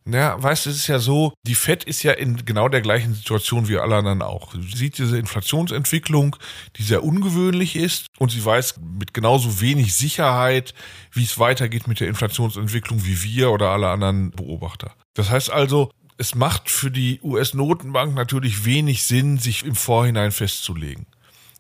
Ja, 0.07 0.43
weißt 0.43 0.67
du, 0.67 0.71
es 0.71 0.77
ist 0.77 0.87
ja 0.89 0.99
so, 0.99 1.33
die 1.47 1.55
FED 1.55 1.85
ist 1.85 2.03
ja 2.03 2.13
in 2.13 2.45
genau 2.45 2.69
der 2.69 2.83
gleichen 2.83 3.15
Situation 3.15 3.69
wie 3.69 3.79
alle 3.79 3.97
anderen 3.97 4.21
auch. 4.21 4.53
Sie 4.53 4.77
sieht 4.77 4.99
diese 4.99 5.19
Inflationsentwicklung, 5.19 6.37
die 6.77 6.83
sehr 6.83 7.03
ungewöhnlich 7.03 7.75
ist 7.75 8.09
und 8.19 8.31
sie 8.31 8.45
weiß 8.45 8.81
mit 8.99 9.15
genauso 9.15 9.63
wenig 9.63 9.95
Sicherheit, 9.95 10.75
wie 11.13 11.25
es 11.25 11.39
weitergeht 11.39 11.89
mit 11.89 12.01
der 12.01 12.09
Inflationsentwicklung 12.09 13.07
wie 13.07 13.23
wir 13.23 13.51
oder 13.51 13.71
alle 13.71 13.89
anderen 13.89 14.31
Beobachter. 14.31 14.93
Das 15.15 15.31
heißt 15.31 15.51
also, 15.51 15.91
es 16.19 16.35
macht 16.35 16.71
für 16.71 16.91
die 16.91 17.21
US-Notenbank 17.23 18.15
natürlich 18.15 18.67
wenig 18.67 19.05
Sinn, 19.05 19.39
sich 19.39 19.65
im 19.65 19.75
Vorhinein 19.75 20.33
festzulegen. 20.33 21.07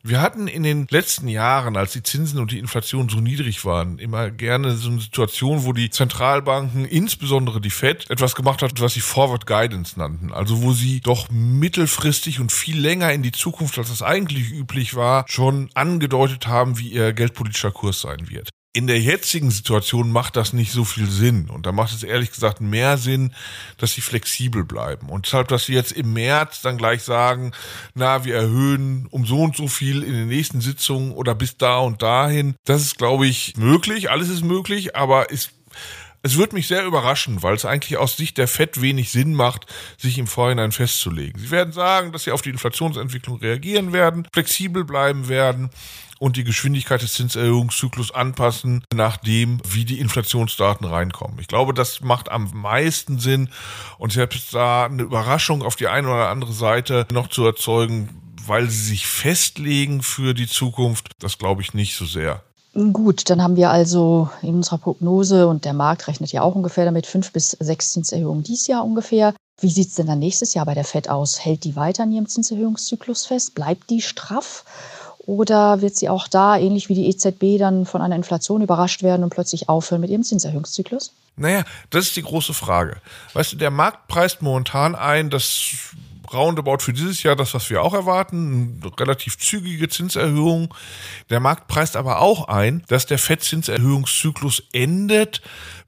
Wir 0.06 0.20
hatten 0.20 0.48
in 0.48 0.64
den 0.64 0.86
letzten 0.90 1.28
Jahren, 1.28 1.78
als 1.78 1.92
die 1.92 2.02
Zinsen 2.02 2.38
und 2.38 2.52
die 2.52 2.58
Inflation 2.58 3.08
so 3.08 3.20
niedrig 3.20 3.64
waren, 3.64 3.98
immer 3.98 4.30
gerne 4.30 4.76
so 4.76 4.90
eine 4.90 5.00
Situation, 5.00 5.64
wo 5.64 5.72
die 5.72 5.88
Zentralbanken, 5.88 6.84
insbesondere 6.84 7.58
die 7.58 7.70
Fed, 7.70 8.10
etwas 8.10 8.34
gemacht 8.34 8.60
hat, 8.60 8.78
was 8.82 8.92
sie 8.92 9.00
Forward 9.00 9.46
Guidance 9.46 9.98
nannten. 9.98 10.30
Also 10.30 10.60
wo 10.60 10.74
sie 10.74 11.00
doch 11.00 11.30
mittelfristig 11.30 12.38
und 12.38 12.52
viel 12.52 12.78
länger 12.78 13.14
in 13.14 13.22
die 13.22 13.32
Zukunft, 13.32 13.78
als 13.78 13.88
das 13.88 14.02
eigentlich 14.02 14.50
üblich 14.50 14.94
war, 14.94 15.24
schon 15.26 15.70
angedeutet 15.72 16.48
haben, 16.48 16.78
wie 16.78 16.88
ihr 16.88 17.14
geldpolitischer 17.14 17.70
Kurs 17.70 18.02
sein 18.02 18.28
wird 18.28 18.50
in 18.74 18.88
der 18.88 19.00
jetzigen 19.00 19.52
Situation 19.52 20.10
macht 20.10 20.34
das 20.34 20.52
nicht 20.52 20.72
so 20.72 20.84
viel 20.84 21.08
Sinn. 21.08 21.48
Und 21.48 21.64
da 21.64 21.70
macht 21.70 21.94
es 21.94 22.02
ehrlich 22.02 22.32
gesagt 22.32 22.60
mehr 22.60 22.98
Sinn, 22.98 23.32
dass 23.78 23.92
sie 23.92 24.00
flexibel 24.00 24.64
bleiben. 24.64 25.08
Und 25.08 25.26
deshalb, 25.26 25.46
dass 25.46 25.66
sie 25.66 25.74
jetzt 25.74 25.92
im 25.92 26.12
März 26.12 26.60
dann 26.60 26.76
gleich 26.76 27.04
sagen, 27.04 27.52
na, 27.94 28.24
wir 28.24 28.34
erhöhen 28.34 29.06
um 29.10 29.24
so 29.26 29.42
und 29.42 29.56
so 29.56 29.68
viel 29.68 30.02
in 30.02 30.12
den 30.12 30.26
nächsten 30.26 30.60
Sitzungen 30.60 31.12
oder 31.12 31.36
bis 31.36 31.56
da 31.56 31.78
und 31.78 32.02
dahin. 32.02 32.56
Das 32.64 32.82
ist, 32.82 32.98
glaube 32.98 33.28
ich, 33.28 33.56
möglich. 33.56 34.10
Alles 34.10 34.28
ist 34.28 34.44
möglich, 34.44 34.96
aber 34.96 35.30
ist 35.30 35.52
es 36.24 36.38
wird 36.38 36.54
mich 36.54 36.66
sehr 36.66 36.84
überraschen, 36.86 37.42
weil 37.42 37.54
es 37.54 37.66
eigentlich 37.66 37.98
aus 37.98 38.16
Sicht 38.16 38.38
der 38.38 38.48
FED 38.48 38.80
wenig 38.80 39.10
Sinn 39.10 39.34
macht, 39.34 39.66
sich 39.98 40.16
im 40.16 40.26
Vorhinein 40.26 40.72
festzulegen. 40.72 41.38
Sie 41.38 41.50
werden 41.50 41.74
sagen, 41.74 42.12
dass 42.12 42.24
sie 42.24 42.32
auf 42.32 42.40
die 42.40 42.48
Inflationsentwicklung 42.48 43.38
reagieren 43.38 43.92
werden, 43.92 44.26
flexibel 44.32 44.84
bleiben 44.84 45.28
werden 45.28 45.68
und 46.18 46.38
die 46.38 46.44
Geschwindigkeit 46.44 47.02
des 47.02 47.12
Zinserhöhungszyklus 47.12 48.10
anpassen, 48.10 48.84
nachdem 48.94 49.60
wie 49.68 49.84
die 49.84 50.00
Inflationsdaten 50.00 50.86
reinkommen. 50.86 51.38
Ich 51.40 51.48
glaube, 51.48 51.74
das 51.74 52.00
macht 52.00 52.30
am 52.30 52.50
meisten 52.54 53.18
Sinn 53.18 53.50
und 53.98 54.10
selbst 54.10 54.54
da 54.54 54.86
eine 54.86 55.02
Überraschung 55.02 55.62
auf 55.62 55.76
die 55.76 55.88
eine 55.88 56.08
oder 56.08 56.30
andere 56.30 56.54
Seite 56.54 57.06
noch 57.12 57.28
zu 57.28 57.44
erzeugen, 57.44 58.08
weil 58.46 58.70
sie 58.70 58.82
sich 58.82 59.06
festlegen 59.06 60.02
für 60.02 60.32
die 60.32 60.48
Zukunft, 60.48 61.10
das 61.18 61.36
glaube 61.36 61.60
ich 61.60 61.74
nicht 61.74 61.96
so 61.96 62.06
sehr. 62.06 62.42
Gut, 62.74 63.30
dann 63.30 63.40
haben 63.40 63.54
wir 63.54 63.70
also 63.70 64.28
in 64.42 64.56
unserer 64.56 64.78
Prognose 64.78 65.46
und 65.46 65.64
der 65.64 65.74
Markt 65.74 66.08
rechnet 66.08 66.32
ja 66.32 66.42
auch 66.42 66.56
ungefähr 66.56 66.84
damit 66.84 67.06
fünf 67.06 67.32
bis 67.32 67.52
sechs 67.52 67.92
Zinserhöhungen 67.92 68.42
dieses 68.42 68.66
Jahr 68.66 68.84
ungefähr. 68.84 69.32
Wie 69.60 69.70
sieht 69.70 69.88
es 69.88 69.94
denn 69.94 70.08
dann 70.08 70.18
nächstes 70.18 70.54
Jahr 70.54 70.66
bei 70.66 70.74
der 70.74 70.84
FED 70.84 71.08
aus? 71.08 71.44
Hält 71.44 71.62
die 71.62 71.76
weiter 71.76 72.02
in 72.02 72.10
ihrem 72.10 72.26
Zinserhöhungszyklus 72.26 73.26
fest? 73.26 73.54
Bleibt 73.54 73.90
die 73.90 74.00
straff? 74.00 74.64
Oder 75.26 75.80
wird 75.80 75.96
sie 75.96 76.08
auch 76.08 76.26
da, 76.26 76.58
ähnlich 76.58 76.88
wie 76.88 76.96
die 76.96 77.06
EZB, 77.08 77.58
dann 77.58 77.86
von 77.86 78.02
einer 78.02 78.16
Inflation 78.16 78.60
überrascht 78.60 79.02
werden 79.02 79.22
und 79.22 79.30
plötzlich 79.30 79.68
aufhören 79.68 80.00
mit 80.00 80.10
ihrem 80.10 80.24
Zinserhöhungszyklus? 80.24 81.12
Naja, 81.36 81.64
das 81.90 82.06
ist 82.06 82.16
die 82.16 82.22
große 82.22 82.54
Frage. 82.54 82.96
Weißt 83.32 83.52
du, 83.52 83.56
der 83.56 83.70
Markt 83.70 84.08
preist 84.08 84.42
momentan 84.42 84.94
ein, 84.94 85.30
dass 85.30 85.94
roundabout 86.34 86.78
für 86.80 86.92
dieses 86.92 87.22
Jahr 87.22 87.36
das, 87.36 87.54
was 87.54 87.70
wir 87.70 87.82
auch 87.82 87.94
erwarten, 87.94 88.80
eine 88.82 89.00
relativ 89.00 89.38
zügige 89.38 89.88
Zinserhöhung. 89.88 90.74
Der 91.30 91.40
Markt 91.40 91.68
preist 91.68 91.96
aber 91.96 92.20
auch 92.20 92.48
ein, 92.48 92.82
dass 92.88 93.06
der 93.06 93.18
FED-Zinserhöhungszyklus 93.18 94.64
endet 94.72 95.40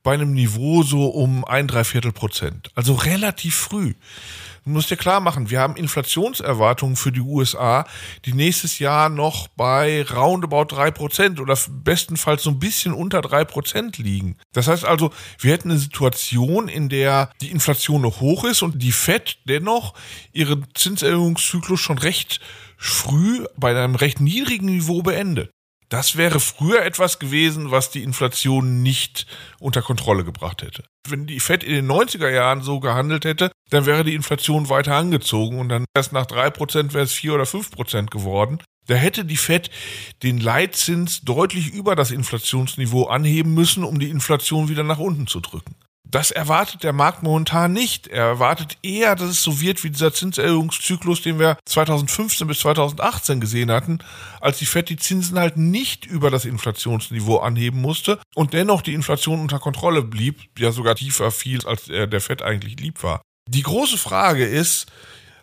bei 0.03 0.15
einem 0.15 0.33
Niveau 0.33 0.83
so 0.83 1.07
um 1.07 1.45
ein 1.45 1.67
Dreiviertel 1.67 2.13
Prozent. 2.13 2.71
Also 2.75 2.95
relativ 2.95 3.57
früh. 3.57 3.95
Du 4.67 4.73
musst 4.73 4.91
dir 4.91 4.97
klar 4.97 5.21
machen, 5.21 5.49
wir 5.49 5.61
haben 5.61 5.77
Inflationserwartungen 5.77 6.97
für 6.97 7.13
die 7.13 7.21
USA, 7.21 7.87
die 8.25 8.33
nächstes 8.33 8.81
Jahr 8.81 9.09
noch 9.09 9.47
bei 9.47 10.03
roundabout 10.03 10.75
drei 10.75 10.91
Prozent 10.91 11.39
oder 11.39 11.57
bestenfalls 11.71 12.43
so 12.43 12.51
ein 12.51 12.59
bisschen 12.59 12.93
unter 12.93 13.21
drei 13.21 13.45
Prozent 13.45 13.97
liegen. 13.97 14.37
Das 14.53 14.67
heißt 14.67 14.85
also, 14.85 15.13
wir 15.39 15.53
hätten 15.53 15.71
eine 15.71 15.79
Situation, 15.79 16.67
in 16.67 16.89
der 16.89 17.31
die 17.41 17.53
Inflation 17.53 18.03
noch 18.03 18.21
hoch 18.21 18.43
ist 18.43 18.63
und 18.63 18.83
die 18.83 18.91
Fed 18.91 19.39
dennoch 19.45 19.95
ihren 20.33 20.67
Zinserhöhungszyklus 20.75 21.79
schon 21.79 21.99
recht 21.99 22.41
früh 22.77 23.47
bei 23.57 23.71
einem 23.71 23.95
recht 23.95 24.21
niedrigen 24.21 24.67
Niveau 24.67 25.01
beendet. 25.01 25.53
Das 25.89 26.17
wäre 26.17 26.41
früher 26.41 26.85
etwas 26.85 27.19
gewesen, 27.19 27.71
was 27.71 27.91
die 27.91 28.03
Inflation 28.03 28.83
nicht 28.83 29.27
unter 29.61 29.83
Kontrolle 29.83 30.25
gebracht 30.25 30.63
hätte. 30.63 30.85
Wenn 31.09 31.27
die 31.27 31.39
Fed 31.39 31.63
in 31.63 31.75
den 31.75 31.91
90er 31.91 32.29
Jahren 32.29 32.63
so 32.63 32.81
gehandelt 32.81 33.25
hätte, 33.25 33.53
dann 33.71 33.87
wäre 33.87 34.03
die 34.03 34.15
Inflation 34.15 34.69
weiter 34.69 34.97
angezogen 34.97 35.61
und 35.61 35.69
dann 35.69 35.85
erst 35.95 36.13
nach 36.13 36.27
3% 36.27 36.93
wäre 36.93 37.05
es 37.05 37.13
4 37.13 37.35
oder 37.35 37.45
5% 37.45 38.07
geworden. 38.11 38.59
Da 38.87 38.95
hätte 38.95 39.25
die 39.25 39.37
Fed 39.37 39.71
den 40.23 40.39
Leitzins 40.39 41.23
deutlich 41.23 41.73
über 41.73 41.97
das 41.97 42.11
Inflationsniveau 42.11 43.05
anheben 43.05 43.55
müssen, 43.55 43.85
um 43.85 43.99
die 43.99 44.11
Inflation 44.11 44.69
wieder 44.69 44.85
nach 44.85 44.99
unten 44.99 45.27
zu 45.27 45.41
drücken. 45.41 45.77
Das 46.09 46.31
erwartet 46.31 46.85
der 46.85 46.93
Markt 46.93 47.23
momentan 47.23 47.73
nicht. 47.73 48.07
Er 48.07 48.25
erwartet 48.25 48.79
eher, 48.83 49.17
dass 49.17 49.29
es 49.29 49.43
so 49.43 49.61
wird 49.61 49.83
wie 49.83 49.91
dieser 49.91 50.15
Zinserhöhungszyklus, 50.15 51.23
den 51.23 51.39
wir 51.39 51.59
2015 51.65 52.47
bis 52.47 52.61
2018 52.61 53.41
gesehen 53.41 53.73
hatten, 53.73 53.99
als 54.41 54.59
die 54.59 54.67
Fed 54.67 54.89
die 54.89 54.97
Zinsen 54.97 55.39
halt 55.39 55.57
nicht 55.57 56.07
über 56.07 56.31
das 56.31 56.45
Inflationsniveau 56.45 57.39
anheben 57.39 57.81
musste 57.81 58.21
und 58.35 58.53
dennoch 58.53 58.83
die 58.83 58.95
Inflation 58.95 59.41
unter 59.41 59.59
Kontrolle 59.59 60.03
blieb, 60.03 60.43
ja 60.59 60.71
sogar 60.71 60.95
tiefer 60.95 61.31
fiel, 61.33 61.67
als 61.67 61.87
der 61.87 62.21
Fed 62.21 62.41
eigentlich 62.43 62.79
lieb 62.79 63.03
war. 63.03 63.23
Die 63.49 63.63
große 63.63 63.99
Frage 63.99 64.45
ist, 64.45 64.87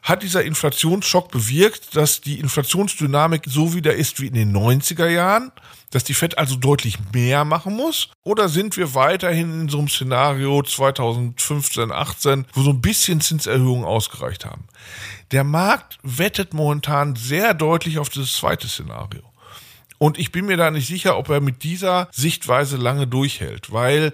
hat 0.03 0.21
dieser 0.21 0.43
Inflationsschock 0.43 1.31
bewirkt, 1.31 1.95
dass 1.95 2.19
die 2.19 2.39
Inflationsdynamik 2.39 3.43
so 3.47 3.73
wieder 3.73 3.95
ist 3.95 4.19
wie 4.19 4.27
in 4.27 4.33
den 4.33 4.55
90er 4.55 5.07
Jahren, 5.07 5.51
dass 5.91 6.03
die 6.03 6.13
Fed 6.13 6.37
also 6.37 6.57
deutlich 6.57 6.97
mehr 7.13 7.45
machen 7.45 7.75
muss? 7.75 8.09
Oder 8.23 8.49
sind 8.49 8.75
wir 8.75 8.95
weiterhin 8.95 9.61
in 9.61 9.69
so 9.69 9.79
einem 9.79 9.87
Szenario 9.87 10.61
2015, 10.61 11.91
18, 11.91 12.45
wo 12.53 12.63
so 12.63 12.71
ein 12.71 12.81
bisschen 12.81 13.21
Zinserhöhungen 13.21 13.85
ausgereicht 13.85 14.45
haben? 14.45 14.65
Der 15.31 15.45
Markt 15.45 15.99
wettet 16.03 16.53
momentan 16.53 17.15
sehr 17.15 17.53
deutlich 17.53 17.97
auf 17.97 18.09
dieses 18.09 18.33
zweite 18.33 18.67
Szenario. 18.67 19.21
Und 19.99 20.19
ich 20.19 20.33
bin 20.33 20.47
mir 20.47 20.57
da 20.57 20.69
nicht 20.69 20.87
sicher, 20.87 21.17
ob 21.17 21.29
er 21.29 21.39
mit 21.39 21.63
dieser 21.63 22.09
Sichtweise 22.11 22.75
lange 22.75 23.07
durchhält, 23.07 23.71
weil 23.71 24.11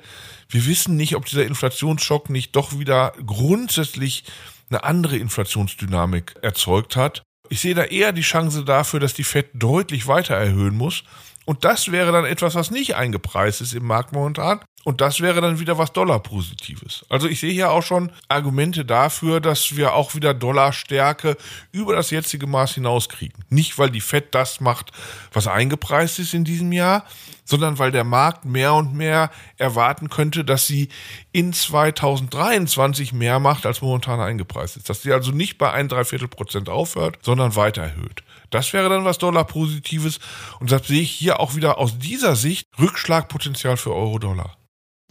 wir 0.50 0.68
wissen 0.68 0.96
nicht, 0.98 1.16
ob 1.16 1.26
dieser 1.26 1.46
Inflationsschock 1.46 2.30
nicht 2.30 2.56
doch 2.56 2.78
wieder 2.78 3.14
grundsätzlich 3.26 4.24
eine 4.70 4.84
andere 4.84 5.18
Inflationsdynamik 5.18 6.36
erzeugt 6.42 6.96
hat. 6.96 7.24
Ich 7.50 7.62
sehe 7.62 7.74
da 7.74 7.84
eher 7.84 8.12
die 8.12 8.22
Chance 8.22 8.64
dafür, 8.64 9.00
dass 9.00 9.14
die 9.14 9.24
Fed 9.24 9.50
deutlich 9.54 10.08
weiter 10.08 10.36
erhöhen 10.36 10.78
muss. 10.78 11.04
Und 11.46 11.66
das 11.66 11.92
wäre 11.92 12.12
dann 12.12 12.26
etwas, 12.26 12.54
was 12.54 12.70
nicht 12.70 12.96
eingepreist 12.96 13.62
ist 13.62 13.74
im 13.74 13.86
Markt 13.86 14.12
momentan. 14.12 14.60
Und 14.90 15.02
das 15.02 15.22
wäre 15.22 15.40
dann 15.40 15.60
wieder 15.60 15.78
was 15.78 15.94
Dollar-Positives. 15.94 17.06
Also 17.10 17.28
ich 17.28 17.40
sehe 17.40 17.52
hier 17.52 17.70
auch 17.70 17.84
schon 17.84 18.12
Argumente 18.28 18.84
dafür, 18.84 19.40
dass 19.40 19.76
wir 19.76 19.94
auch 19.94 20.16
wieder 20.16 20.34
Dollarstärke 20.34 21.38
über 21.72 21.96
das 21.96 22.10
jetzige 22.10 22.48
Maß 22.48 22.74
hinauskriegen. 22.74 23.46
Nicht, 23.50 23.78
weil 23.78 23.92
die 23.92 24.02
Fed 24.02 24.34
das 24.34 24.62
macht, 24.62 24.92
was 25.32 25.46
eingepreist 25.46 26.18
ist 26.18 26.34
in 26.34 26.44
diesem 26.44 26.72
Jahr, 26.72 27.06
sondern 27.46 27.78
weil 27.78 27.92
der 27.92 28.04
Markt 28.04 28.46
mehr 28.46 28.74
und 28.74 28.96
mehr 28.96 29.30
erwarten 29.58 30.10
könnte, 30.10 30.44
dass 30.44 30.66
sie 30.66 30.90
in 31.32 31.54
2023 31.54 33.14
mehr 33.14 33.38
macht, 33.38 33.68
als 33.68 33.84
momentan 33.84 34.20
eingepreist 34.20 34.76
ist. 34.76 34.90
Dass 34.90 35.04
sie 35.04 35.14
also 35.14 35.30
nicht 35.30 35.60
bei 35.60 35.72
ein 35.72 35.88
Dreiviertel 35.88 36.30
Prozent 36.30 36.68
aufhört, 36.68 37.20
sondern 37.22 37.56
weiter 37.56 37.84
erhöht. 37.84 38.24
Das 38.50 38.74
wäre 38.74 38.90
dann 38.90 39.06
was 39.06 39.20
Dollar-Positives. 39.20 40.20
Und 40.60 40.72
deshalb 40.72 40.88
sehe 40.88 41.02
ich 41.04 41.12
hier 41.12 41.40
auch 41.40 41.56
wieder 41.56 41.78
aus 41.78 42.00
dieser 42.00 42.36
Sicht 42.36 42.68
Rückschlagpotenzial 42.80 43.78
für 43.78 43.94
Euro-Dollar. 43.94 44.56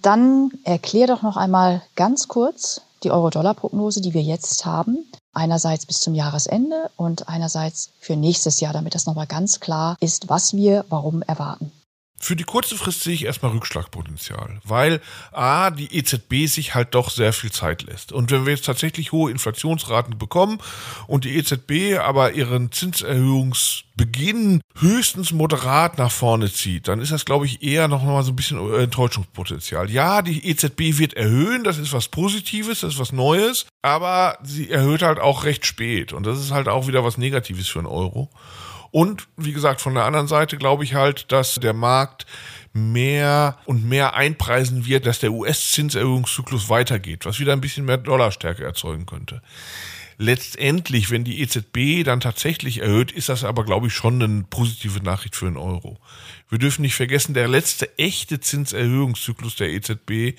Dann 0.09 0.53
erklär 0.65 1.07
doch 1.07 1.21
noch 1.21 1.37
einmal 1.37 1.83
ganz 1.95 2.29
kurz 2.29 2.81
die 3.03 3.11
Euro-Dollar-Prognose, 3.11 4.01
die 4.01 4.15
wir 4.15 4.23
jetzt 4.23 4.65
haben. 4.65 5.07
Einerseits 5.35 5.85
bis 5.85 6.01
zum 6.01 6.15
Jahresende 6.15 6.91
und 6.97 7.29
einerseits 7.29 7.91
für 8.01 8.17
nächstes 8.17 8.59
Jahr, 8.61 8.73
damit 8.73 8.95
das 8.95 9.05
nochmal 9.05 9.27
ganz 9.27 9.61
klar 9.61 9.99
ist, 10.01 10.31
was 10.31 10.55
wir 10.55 10.87
warum 10.89 11.21
erwarten. 11.21 11.73
Für 12.21 12.35
die 12.35 12.45
kurze 12.45 12.77
Frist 12.77 13.03
sehe 13.03 13.15
ich 13.15 13.25
erstmal 13.25 13.53
Rückschlagpotenzial, 13.53 14.61
weil 14.65 15.01
A, 15.31 15.71
die 15.71 15.97
EZB 15.97 16.47
sich 16.47 16.75
halt 16.75 16.95
doch 16.95 17.11
sehr 17.11 17.33
viel 17.33 17.53
Zeit 17.53 17.83
lässt. 17.83 18.11
Und 18.13 18.33
wenn 18.33 18.45
wir 18.45 18.53
jetzt 18.53 18.67
tatsächlich 18.67 19.13
hohe 19.13 19.31
Inflationsraten 19.31 20.19
bekommen 20.19 20.59
und 21.07 21.25
die 21.25 21.37
EZB 21.37 21.99
aber 21.99 22.33
ihren 22.33 22.73
Zinserhöhungsbeginn 22.73 24.61
höchstens 24.81 25.33
moderat 25.33 25.99
nach 25.99 26.11
vorne 26.11 26.53
zieht, 26.53 26.89
dann 26.89 27.01
ist 27.01 27.13
das, 27.13 27.25
glaube 27.25 27.47
ich, 27.47 27.63
eher 27.63 27.87
noch 27.87 28.03
mal 28.03 28.25
so 28.25 28.33
ein 28.33 28.37
bisschen 28.37 28.75
Enttäuschungspotenzial. 28.75 29.89
Ja, 29.89 30.21
die 30.21 30.45
EZB 30.45 30.99
wird 30.99 31.15
erhöhen, 31.15 31.63
das 31.63 31.79
ist 31.79 31.93
was 31.93 32.09
Positives, 32.09 32.81
das 32.81 32.95
ist 32.95 33.01
was 33.01 33.13
Neues, 33.13 33.67
aber 33.83 34.39
sie 34.43 34.71
erhöht 34.71 35.03
halt 35.03 35.21
auch 35.21 35.45
recht 35.45 35.67
spät 35.67 36.13
und 36.13 36.27
das 36.27 36.41
ist 36.41 36.51
halt 36.51 36.67
auch 36.67 36.89
wieder 36.89 37.05
was 37.05 37.17
Negatives 37.17 37.69
für 37.69 37.79
einen 37.79 37.87
Euro. 37.87 38.29
Und 38.91 39.29
wie 39.37 39.53
gesagt, 39.53 39.81
von 39.81 39.95
der 39.95 40.05
anderen 40.05 40.29
Seite 40.29 40.57
glaube 40.57 40.85
ich 40.85 40.95
halt, 40.95 41.31
dass 41.33 41.57
der 41.57 41.75
Markt 41.75 42.27
mehr 42.73 43.59
und 43.65 43.85
mehr 43.89 44.15
einpreisen 44.15 44.87
wird, 44.87 45.07
dass 45.07 45.19
der 45.19 45.33
US-Zinserhöhungszyklus 45.33 46.69
weitergeht, 46.69 47.27
was 47.27 47.41
wieder 47.41 47.53
ein 47.53 47.61
bisschen 47.61 47.85
mehr 47.85 47.99
Dollarstärke 47.99 48.65
erzeugen 48.65 49.07
könnte. 49.07 49.43
Letztendlich, 50.21 51.13
wenn 51.13 51.23
die 51.23 51.41
EZB 51.41 52.05
dann 52.05 52.19
tatsächlich 52.19 52.83
erhöht, 52.83 53.13
ist 53.13 53.29
das 53.29 53.45
aber, 53.45 53.65
glaube 53.65 53.87
ich, 53.87 53.95
schon 53.95 54.21
eine 54.21 54.45
positive 54.51 55.01
Nachricht 55.01 55.37
für 55.37 55.45
den 55.45 55.57
Euro. 55.57 55.99
Wir 56.51 56.59
dürfen 56.59 56.83
nicht 56.83 56.95
vergessen, 56.95 57.35
der 57.35 57.47
letzte 57.47 57.99
echte 57.99 58.41
Zinserhöhungszyklus 58.41 59.57
der 59.57 59.69
EZB, 59.69 60.39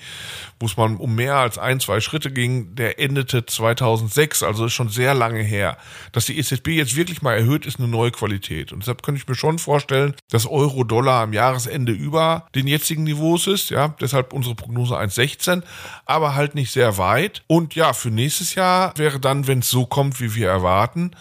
wo 0.58 0.66
es 0.66 0.76
mal 0.76 0.92
um 0.96 1.14
mehr 1.14 1.36
als 1.36 1.56
ein, 1.56 1.78
zwei 1.78 2.00
Schritte 2.00 2.32
ging, 2.32 2.74
der 2.74 2.98
endete 2.98 3.46
2006, 3.46 4.42
also 4.42 4.66
ist 4.66 4.72
schon 4.72 4.88
sehr 4.88 5.14
lange 5.14 5.42
her. 5.42 5.78
Dass 6.10 6.26
die 6.26 6.36
EZB 6.36 6.68
jetzt 6.68 6.96
wirklich 6.96 7.22
mal 7.22 7.34
erhöht, 7.34 7.64
ist 7.64 7.78
eine 7.78 7.86
neue 7.86 8.10
Qualität. 8.10 8.72
Und 8.72 8.80
deshalb 8.80 9.02
könnte 9.02 9.20
ich 9.20 9.28
mir 9.28 9.36
schon 9.36 9.60
vorstellen, 9.60 10.14
dass 10.30 10.46
Euro-Dollar 10.46 11.22
am 11.22 11.32
Jahresende 11.32 11.92
über 11.92 12.48
den 12.56 12.66
jetzigen 12.66 13.04
Niveaus 13.04 13.46
ist. 13.46 13.70
Ja, 13.70 13.94
deshalb 14.00 14.32
unsere 14.32 14.56
Prognose 14.56 14.98
1,16, 14.98 15.62
aber 16.06 16.34
halt 16.34 16.56
nicht 16.56 16.72
sehr 16.72 16.98
weit. 16.98 17.42
Und 17.46 17.76
ja, 17.76 17.92
für 17.92 18.10
nächstes 18.10 18.56
Jahr 18.56 18.92
wäre 18.96 19.20
dann, 19.20 19.46
wenn 19.46 19.60
es 19.60 19.69
so 19.70 19.86
kommt, 19.86 20.20
wie 20.20 20.34
wir 20.34 20.48
erwarten, 20.48 21.12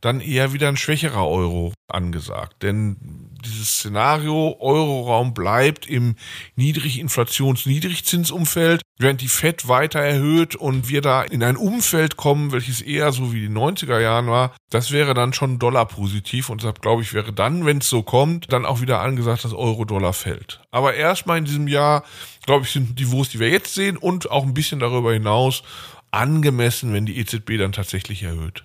dann 0.00 0.20
eher 0.20 0.52
wieder 0.52 0.68
ein 0.68 0.76
schwächerer 0.76 1.26
Euro 1.26 1.72
angesagt. 1.88 2.62
Denn 2.62 2.96
dieses 3.44 3.78
Szenario 3.78 4.56
Euroraum 4.60 5.34
bleibt 5.34 5.86
im 5.86 6.14
Niedriginflations-Niedrigzinsumfeld, 6.56 8.82
während 8.98 9.20
die 9.20 9.28
Fed 9.28 9.68
weiter 9.68 10.00
erhöht 10.00 10.56
und 10.56 10.88
wir 10.88 11.02
da 11.02 11.22
in 11.22 11.42
ein 11.42 11.56
Umfeld 11.56 12.16
kommen, 12.16 12.52
welches 12.52 12.80
eher 12.80 13.10
so 13.12 13.32
wie 13.32 13.40
die 13.40 13.48
90er 13.48 13.98
Jahren 14.00 14.28
war, 14.28 14.54
das 14.70 14.90
wäre 14.90 15.14
dann 15.14 15.32
schon 15.32 15.58
Dollar 15.58 15.86
positiv 15.86 16.50
und 16.50 16.62
deshalb 16.62 16.82
glaube 16.82 17.02
ich, 17.02 17.12
wäre 17.12 17.32
dann, 17.32 17.66
wenn 17.66 17.78
es 17.78 17.88
so 17.88 18.02
kommt, 18.02 18.52
dann 18.52 18.66
auch 18.66 18.80
wieder 18.80 19.00
angesagt, 19.00 19.44
dass 19.44 19.54
Euro-Dollar 19.54 20.12
fällt. 20.12 20.60
Aber 20.70 20.94
erstmal 20.94 21.38
in 21.38 21.44
diesem 21.44 21.68
Jahr, 21.68 22.02
glaube 22.44 22.64
ich, 22.64 22.72
sind 22.72 22.98
die 22.98 23.04
Niveaus, 23.04 23.28
die 23.28 23.38
wir 23.38 23.48
jetzt 23.48 23.74
sehen 23.74 23.96
und 23.96 24.28
auch 24.30 24.42
ein 24.44 24.54
bisschen 24.54 24.80
darüber 24.80 25.12
hinaus 25.12 25.62
angemessen, 26.10 26.92
wenn 26.92 27.06
die 27.06 27.18
EZB 27.18 27.58
dann 27.58 27.72
tatsächlich 27.72 28.22
erhöht. 28.22 28.64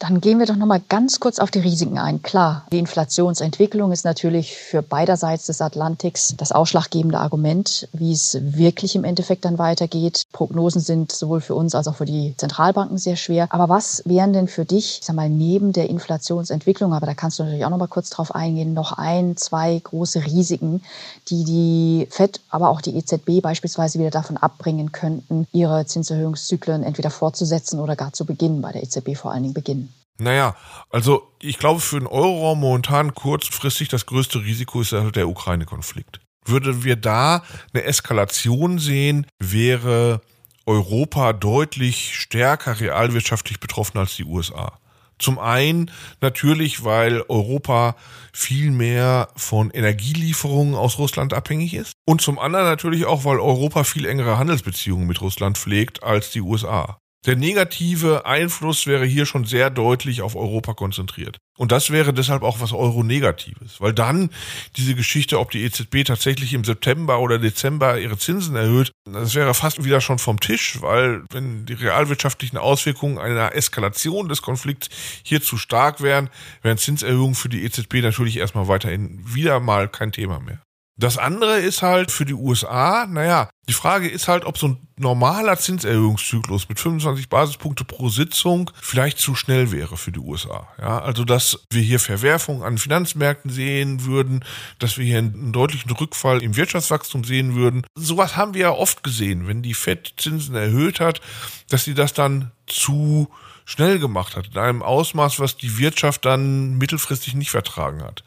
Dann 0.00 0.22
gehen 0.22 0.38
wir 0.38 0.46
doch 0.46 0.56
noch 0.56 0.66
mal 0.66 0.80
ganz 0.88 1.20
kurz 1.20 1.38
auf 1.38 1.50
die 1.50 1.58
Risiken 1.58 1.98
ein. 1.98 2.22
Klar, 2.22 2.64
die 2.72 2.78
Inflationsentwicklung 2.78 3.92
ist 3.92 4.06
natürlich 4.06 4.56
für 4.56 4.80
beiderseits 4.80 5.44
des 5.44 5.60
Atlantiks 5.60 6.34
das 6.38 6.52
ausschlaggebende 6.52 7.18
Argument, 7.18 7.86
wie 7.92 8.10
es 8.10 8.38
wirklich 8.40 8.96
im 8.96 9.04
Endeffekt 9.04 9.44
dann 9.44 9.58
weitergeht. 9.58 10.22
Prognosen 10.32 10.80
sind 10.80 11.12
sowohl 11.12 11.42
für 11.42 11.54
uns 11.54 11.74
als 11.74 11.86
auch 11.86 11.96
für 11.96 12.06
die 12.06 12.34
Zentralbanken 12.38 12.96
sehr 12.96 13.16
schwer. 13.16 13.48
Aber 13.50 13.68
was 13.68 14.02
wären 14.06 14.32
denn 14.32 14.48
für 14.48 14.64
dich, 14.64 15.00
ich 15.00 15.06
sag 15.06 15.16
mal, 15.16 15.28
neben 15.28 15.74
der 15.74 15.90
Inflationsentwicklung, 15.90 16.94
aber 16.94 17.04
da 17.04 17.12
kannst 17.12 17.38
du 17.38 17.42
natürlich 17.42 17.66
auch 17.66 17.70
noch 17.70 17.76
mal 17.76 17.86
kurz 17.86 18.08
drauf 18.08 18.34
eingehen, 18.34 18.72
noch 18.72 18.92
ein, 18.92 19.36
zwei 19.36 19.78
große 19.84 20.24
Risiken, 20.24 20.82
die 21.28 21.44
die 21.44 22.08
FED, 22.10 22.40
aber 22.48 22.70
auch 22.70 22.80
die 22.80 22.96
EZB 22.96 23.42
beispielsweise 23.42 23.98
wieder 23.98 24.10
davon 24.10 24.38
abbringen 24.38 24.92
könnten, 24.92 25.46
ihre 25.52 25.84
Zinserhöhungszyklen 25.84 26.84
entweder 26.84 27.10
fortzusetzen 27.10 27.80
oder 27.80 27.96
gar 27.96 28.14
zu 28.14 28.24
beginnen, 28.24 28.62
bei 28.62 28.72
der 28.72 28.82
EZB 28.82 29.14
vor 29.14 29.32
allen 29.32 29.42
Dingen 29.42 29.54
beginnen. 29.54 29.89
Naja, 30.20 30.56
also 30.90 31.32
ich 31.40 31.58
glaube 31.58 31.80
für 31.80 31.98
den 31.98 32.06
Euroraum 32.06 32.60
momentan 32.60 33.14
kurzfristig 33.14 33.88
das 33.88 34.06
größte 34.06 34.42
Risiko 34.42 34.80
ist 34.80 34.92
der 34.92 35.28
Ukraine-Konflikt. 35.28 36.20
Würden 36.44 36.84
wir 36.84 36.96
da 36.96 37.42
eine 37.72 37.84
Eskalation 37.84 38.78
sehen, 38.78 39.26
wäre 39.38 40.20
Europa 40.66 41.32
deutlich 41.32 42.14
stärker 42.18 42.80
realwirtschaftlich 42.80 43.60
betroffen 43.60 43.98
als 43.98 44.16
die 44.16 44.24
USA. 44.24 44.78
Zum 45.18 45.38
einen 45.38 45.90
natürlich, 46.20 46.82
weil 46.82 47.22
Europa 47.28 47.94
viel 48.32 48.70
mehr 48.70 49.28
von 49.36 49.70
Energielieferungen 49.70 50.74
aus 50.74 50.98
Russland 50.98 51.34
abhängig 51.34 51.74
ist. 51.74 51.92
Und 52.06 52.22
zum 52.22 52.38
anderen 52.38 52.64
natürlich 52.64 53.04
auch, 53.04 53.24
weil 53.24 53.38
Europa 53.38 53.84
viel 53.84 54.06
engere 54.06 54.38
Handelsbeziehungen 54.38 55.06
mit 55.06 55.20
Russland 55.20 55.58
pflegt 55.58 56.02
als 56.02 56.30
die 56.30 56.40
USA. 56.40 56.98
Der 57.26 57.36
negative 57.36 58.24
Einfluss 58.24 58.86
wäre 58.86 59.04
hier 59.04 59.26
schon 59.26 59.44
sehr 59.44 59.68
deutlich 59.68 60.22
auf 60.22 60.36
Europa 60.36 60.72
konzentriert. 60.72 61.36
Und 61.58 61.70
das 61.70 61.90
wäre 61.90 62.14
deshalb 62.14 62.42
auch 62.42 62.60
was 62.60 62.72
Euro-Negatives, 62.72 63.78
weil 63.82 63.92
dann 63.92 64.30
diese 64.76 64.94
Geschichte, 64.94 65.38
ob 65.38 65.50
die 65.50 65.62
EZB 65.62 66.04
tatsächlich 66.06 66.54
im 66.54 66.64
September 66.64 67.20
oder 67.20 67.38
Dezember 67.38 67.98
ihre 68.00 68.16
Zinsen 68.16 68.56
erhöht, 68.56 68.92
das 69.04 69.34
wäre 69.34 69.52
fast 69.52 69.84
wieder 69.84 70.00
schon 70.00 70.18
vom 70.18 70.40
Tisch, 70.40 70.80
weil 70.80 71.22
wenn 71.30 71.66
die 71.66 71.74
realwirtschaftlichen 71.74 72.56
Auswirkungen 72.56 73.18
einer 73.18 73.54
Eskalation 73.54 74.30
des 74.30 74.40
Konflikts 74.40 74.88
hier 75.22 75.42
zu 75.42 75.58
stark 75.58 76.00
wären, 76.00 76.30
wären 76.62 76.78
Zinserhöhungen 76.78 77.34
für 77.34 77.50
die 77.50 77.64
EZB 77.64 77.96
natürlich 77.96 78.38
erstmal 78.38 78.68
weiterhin 78.68 79.20
wieder 79.26 79.60
mal 79.60 79.88
kein 79.88 80.12
Thema 80.12 80.40
mehr. 80.40 80.62
Das 81.00 81.16
andere 81.16 81.58
ist 81.58 81.80
halt 81.80 82.10
für 82.10 82.26
die 82.26 82.34
USA, 82.34 83.06
naja, 83.06 83.48
die 83.70 83.72
Frage 83.72 84.06
ist 84.06 84.28
halt, 84.28 84.44
ob 84.44 84.58
so 84.58 84.68
ein 84.68 84.88
normaler 84.98 85.56
Zinserhöhungszyklus 85.56 86.68
mit 86.68 86.78
25 86.78 87.30
Basispunkte 87.30 87.84
pro 87.86 88.10
Sitzung 88.10 88.70
vielleicht 88.82 89.18
zu 89.18 89.34
schnell 89.34 89.72
wäre 89.72 89.96
für 89.96 90.12
die 90.12 90.18
USA. 90.18 90.68
Ja, 90.78 90.98
also 90.98 91.24
dass 91.24 91.64
wir 91.70 91.80
hier 91.80 92.00
Verwerfungen 92.00 92.62
an 92.62 92.76
Finanzmärkten 92.76 93.50
sehen 93.50 94.04
würden, 94.04 94.44
dass 94.78 94.98
wir 94.98 95.06
hier 95.06 95.18
einen 95.18 95.54
deutlichen 95.54 95.90
Rückfall 95.90 96.42
im 96.42 96.56
Wirtschaftswachstum 96.56 97.24
sehen 97.24 97.54
würden. 97.54 97.86
Sowas 97.94 98.36
haben 98.36 98.52
wir 98.52 98.60
ja 98.60 98.70
oft 98.72 99.02
gesehen, 99.02 99.48
wenn 99.48 99.62
die 99.62 99.74
Fed 99.74 100.12
Zinsen 100.18 100.54
erhöht 100.54 101.00
hat, 101.00 101.22
dass 101.70 101.84
sie 101.84 101.94
das 101.94 102.12
dann 102.12 102.50
zu 102.66 103.30
schnell 103.70 104.00
gemacht 104.00 104.36
hat, 104.36 104.48
in 104.48 104.58
einem 104.58 104.82
Ausmaß, 104.82 105.38
was 105.38 105.56
die 105.56 105.78
Wirtschaft 105.78 106.24
dann 106.24 106.76
mittelfristig 106.76 107.34
nicht 107.34 107.50
vertragen 107.50 108.02
hat. 108.02 108.24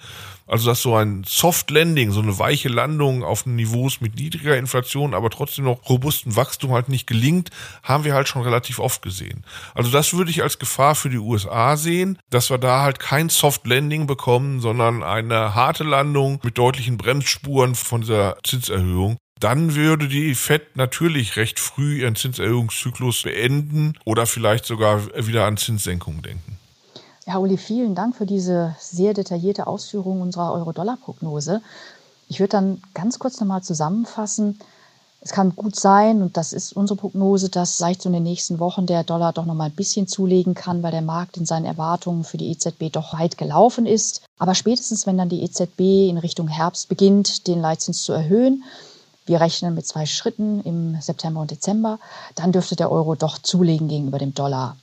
Also 0.48 0.70
dass 0.70 0.82
so 0.82 0.96
ein 0.96 1.24
Soft 1.26 1.70
Landing, 1.70 2.12
so 2.12 2.22
eine 2.22 2.38
weiche 2.40 2.70
Landung 2.70 3.24
auf 3.24 3.46
Niveaus 3.46 4.02
mit 4.02 4.16
niedriger 4.16 4.58
Inflation, 4.58 5.14
aber 5.14 5.30
trotzdem 5.30 5.66
noch 5.66 5.90
robusten 5.90 6.36
Wachstum 6.36 6.72
halt 6.72 6.90
nicht 6.90 7.08
gelingt, 7.08 7.50
haben 7.82 8.04
wir 8.04 8.14
halt 8.14 8.28
schon 8.28 8.42
relativ 8.42 8.80
oft 8.80 9.02
gesehen. 9.02 9.46
Also 9.74 9.92
das 9.92 10.14
würde 10.14 10.32
ich 10.32 10.44
als 10.44 10.60
Gefahr 10.60 10.96
für 10.96 11.10
die 11.10 11.18
USA 11.18 11.76
sehen, 11.76 12.18
dass 12.30 12.50
wir 12.50 12.58
da 12.58 12.82
halt 12.82 13.00
kein 13.00 13.30
Soft 13.30 13.68
Landing 13.68 14.08
bekommen, 14.08 14.62
sondern 14.62 15.04
eine 15.04 15.56
harte 15.56 15.84
Landung 15.84 16.40
mit 16.44 16.58
deutlichen 16.58 16.98
Bremsspuren 16.98 17.76
von 17.76 18.02
dieser 18.02 18.38
Zinserhöhung 18.44 19.18
dann 19.44 19.76
würde 19.76 20.08
die 20.08 20.36
Fed 20.36 20.78
natürlich 20.78 21.36
recht 21.36 21.60
früh 21.60 22.02
ihren 22.02 22.16
Zinserhöhungszyklus 22.16 23.24
beenden 23.24 23.94
oder 24.06 24.26
vielleicht 24.26 24.66
sogar 24.66 25.02
wieder 25.16 25.46
an 25.46 25.58
Zinssenkungen 25.58 26.22
denken. 26.22 26.58
Ja, 27.26 27.38
Uli, 27.38 27.58
vielen 27.58 27.96
Dank 27.96 28.16
für 28.16 28.26
diese 28.26 28.76
sehr 28.80 29.14
detaillierte 29.14 29.68
Ausführung 29.68 30.22
unserer 30.22 30.54
Euro-Dollar-Prognose. 30.54 31.62
Ich 32.30 32.40
würde 32.40 32.50
dann 32.50 32.82
ganz 32.94 33.20
kurz 33.20 33.40
nochmal 33.40 33.64
zusammenfassen. 33.64 34.60
Es 35.22 35.32
kann 35.32 35.56
gut 35.56 35.78
sein, 35.78 36.22
und 36.22 36.36
das 36.36 36.52
ist 36.52 36.74
unsere 36.74 36.98
Prognose, 36.98 37.50
dass 37.50 37.78
vielleicht 37.78 38.02
so 38.02 38.10
in 38.10 38.14
den 38.14 38.24
nächsten 38.24 38.60
Wochen 38.60 38.86
der 38.86 39.06
Dollar 39.06 39.32
doch 39.32 39.46
noch 39.46 39.56
mal 39.56 39.66
ein 39.66 39.76
bisschen 39.76 40.08
zulegen 40.08 40.54
kann, 40.54 40.84
weil 40.84 40.92
der 40.92 41.02
Markt 41.02 41.38
in 41.38 41.46
seinen 41.46 41.66
Erwartungen 41.66 42.26
für 42.26 42.38
die 42.38 42.52
EZB 42.52 42.92
doch 42.92 43.14
weit 43.18 43.38
gelaufen 43.38 43.86
ist. 43.86 44.22
Aber 44.38 44.54
spätestens, 44.54 45.08
wenn 45.08 45.18
dann 45.18 45.30
die 45.30 45.44
EZB 45.44 46.10
in 46.10 46.18
Richtung 46.18 46.50
Herbst 46.50 46.90
beginnt, 46.90 47.48
den 47.48 47.62
Leitzins 47.62 48.04
zu 48.04 48.12
erhöhen, 48.12 48.64
wir 49.26 49.42
rechnen 49.42 49.76
mit 49.76 49.86
zwei 49.86 50.06
Schritten 50.06 50.62
im 50.62 51.00
September 51.02 51.42
und 51.42 51.52
Dezember, 51.52 52.00
dann 52.36 52.52
dürfte 52.52 52.76
der 52.76 52.92
Euro 52.92 53.16
doch 53.16 53.38
zulegen 53.38 53.88
gegenüber 53.88 54.20
dem 54.20 54.34
Dollar. 54.34 54.78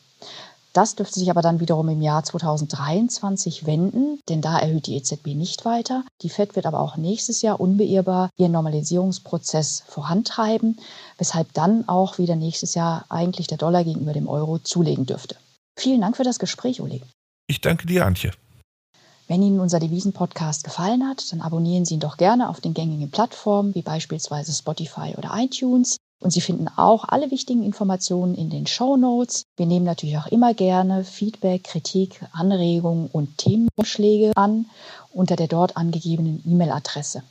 Das 0.73 0.95
dürfte 0.95 1.19
sich 1.19 1.31
aber 1.31 1.43
dann 1.43 1.59
wiederum 1.59 1.89
im 1.89 2.01
Jahr 2.01 2.23
2023 2.23 3.67
wenden, 3.67 4.21
denn 4.29 4.41
da 4.41 4.57
erhöht 4.57 4.87
die 4.87 4.95
EZB 4.97 5.35
nicht 5.35 5.65
weiter. 5.65 6.05
Die 6.23 6.29
Fed 6.29 6.55
wird 6.55 6.67
aber 6.67 6.79
auch 6.79 6.97
nächstes 6.97 7.43
Jahr 7.43 7.59
unbeirrbar 7.59 8.31
ihren 8.37 8.53
Normalisierungsprozess 8.53 9.83
vorantreiben, 9.89 10.79
weshalb 11.19 11.53
dann 11.55 11.89
auch 11.89 12.19
wieder 12.19 12.37
nächstes 12.37 12.75
Jahr 12.75 13.05
eigentlich 13.09 13.49
der 13.49 13.59
Dollar 13.59 13.83
gegenüber 13.83 14.13
dem 14.13 14.29
Euro 14.29 14.61
zulegen 14.61 15.07
dürfte. 15.07 15.37
Vielen 15.77 16.01
Dank 16.03 16.17
für 16.17 16.25
das 16.25 16.39
Gespräch, 16.39 16.81
Uli. 16.81 17.03
Ich 17.49 17.61
danke 17.61 17.87
dir, 17.89 18.07
Antje. 18.07 18.31
Wenn 19.31 19.45
Ihnen 19.45 19.61
unser 19.61 19.79
Devisen-Podcast 19.79 20.65
gefallen 20.65 21.07
hat, 21.07 21.31
dann 21.31 21.41
abonnieren 21.41 21.85
Sie 21.85 21.95
ihn 21.95 22.01
doch 22.01 22.17
gerne 22.17 22.49
auf 22.49 22.61
den 22.61 22.75
gängigen 22.75 23.13
Plattformen 23.13 23.77
wie 23.77 23.83
beispielsweise 23.83 24.53
Spotify 24.53 25.15
oder 25.17 25.31
iTunes. 25.37 25.99
Und 26.19 26.33
Sie 26.33 26.41
finden 26.41 26.67
auch 26.67 27.05
alle 27.07 27.31
wichtigen 27.31 27.63
Informationen 27.63 28.35
in 28.35 28.51
den 28.51 28.67
Show 28.67 28.97
Notes. 28.97 29.45
Wir 29.57 29.67
nehmen 29.67 29.87
natürlich 29.87 30.19
auch 30.19 30.27
immer 30.27 30.53
gerne 30.53 31.05
Feedback, 31.05 31.63
Kritik, 31.63 32.27
Anregungen 32.33 33.09
und 33.13 33.39
Themenvorschläge 33.39 34.33
an 34.35 34.67
unter 35.13 35.37
der 35.37 35.47
dort 35.47 35.77
angegebenen 35.77 36.43
E-Mail-Adresse. 36.45 37.23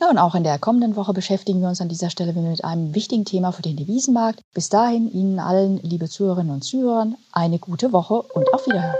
Ja, 0.00 0.10
und 0.10 0.18
auch 0.18 0.34
in 0.34 0.42
der 0.42 0.58
kommenden 0.58 0.96
Woche 0.96 1.12
beschäftigen 1.12 1.60
wir 1.60 1.68
uns 1.68 1.80
an 1.80 1.88
dieser 1.88 2.10
Stelle 2.10 2.32
mit 2.32 2.64
einem 2.64 2.92
wichtigen 2.96 3.24
Thema 3.24 3.52
für 3.52 3.62
den 3.62 3.76
Devisenmarkt. 3.76 4.40
Bis 4.52 4.68
dahin 4.68 5.08
Ihnen 5.12 5.38
allen, 5.38 5.76
liebe 5.84 6.08
Zuhörerinnen 6.08 6.52
und 6.52 6.64
Zuhörer, 6.64 7.06
eine 7.30 7.60
gute 7.60 7.92
Woche 7.92 8.20
und 8.20 8.52
auf 8.52 8.66
Wiederhören. 8.66 8.96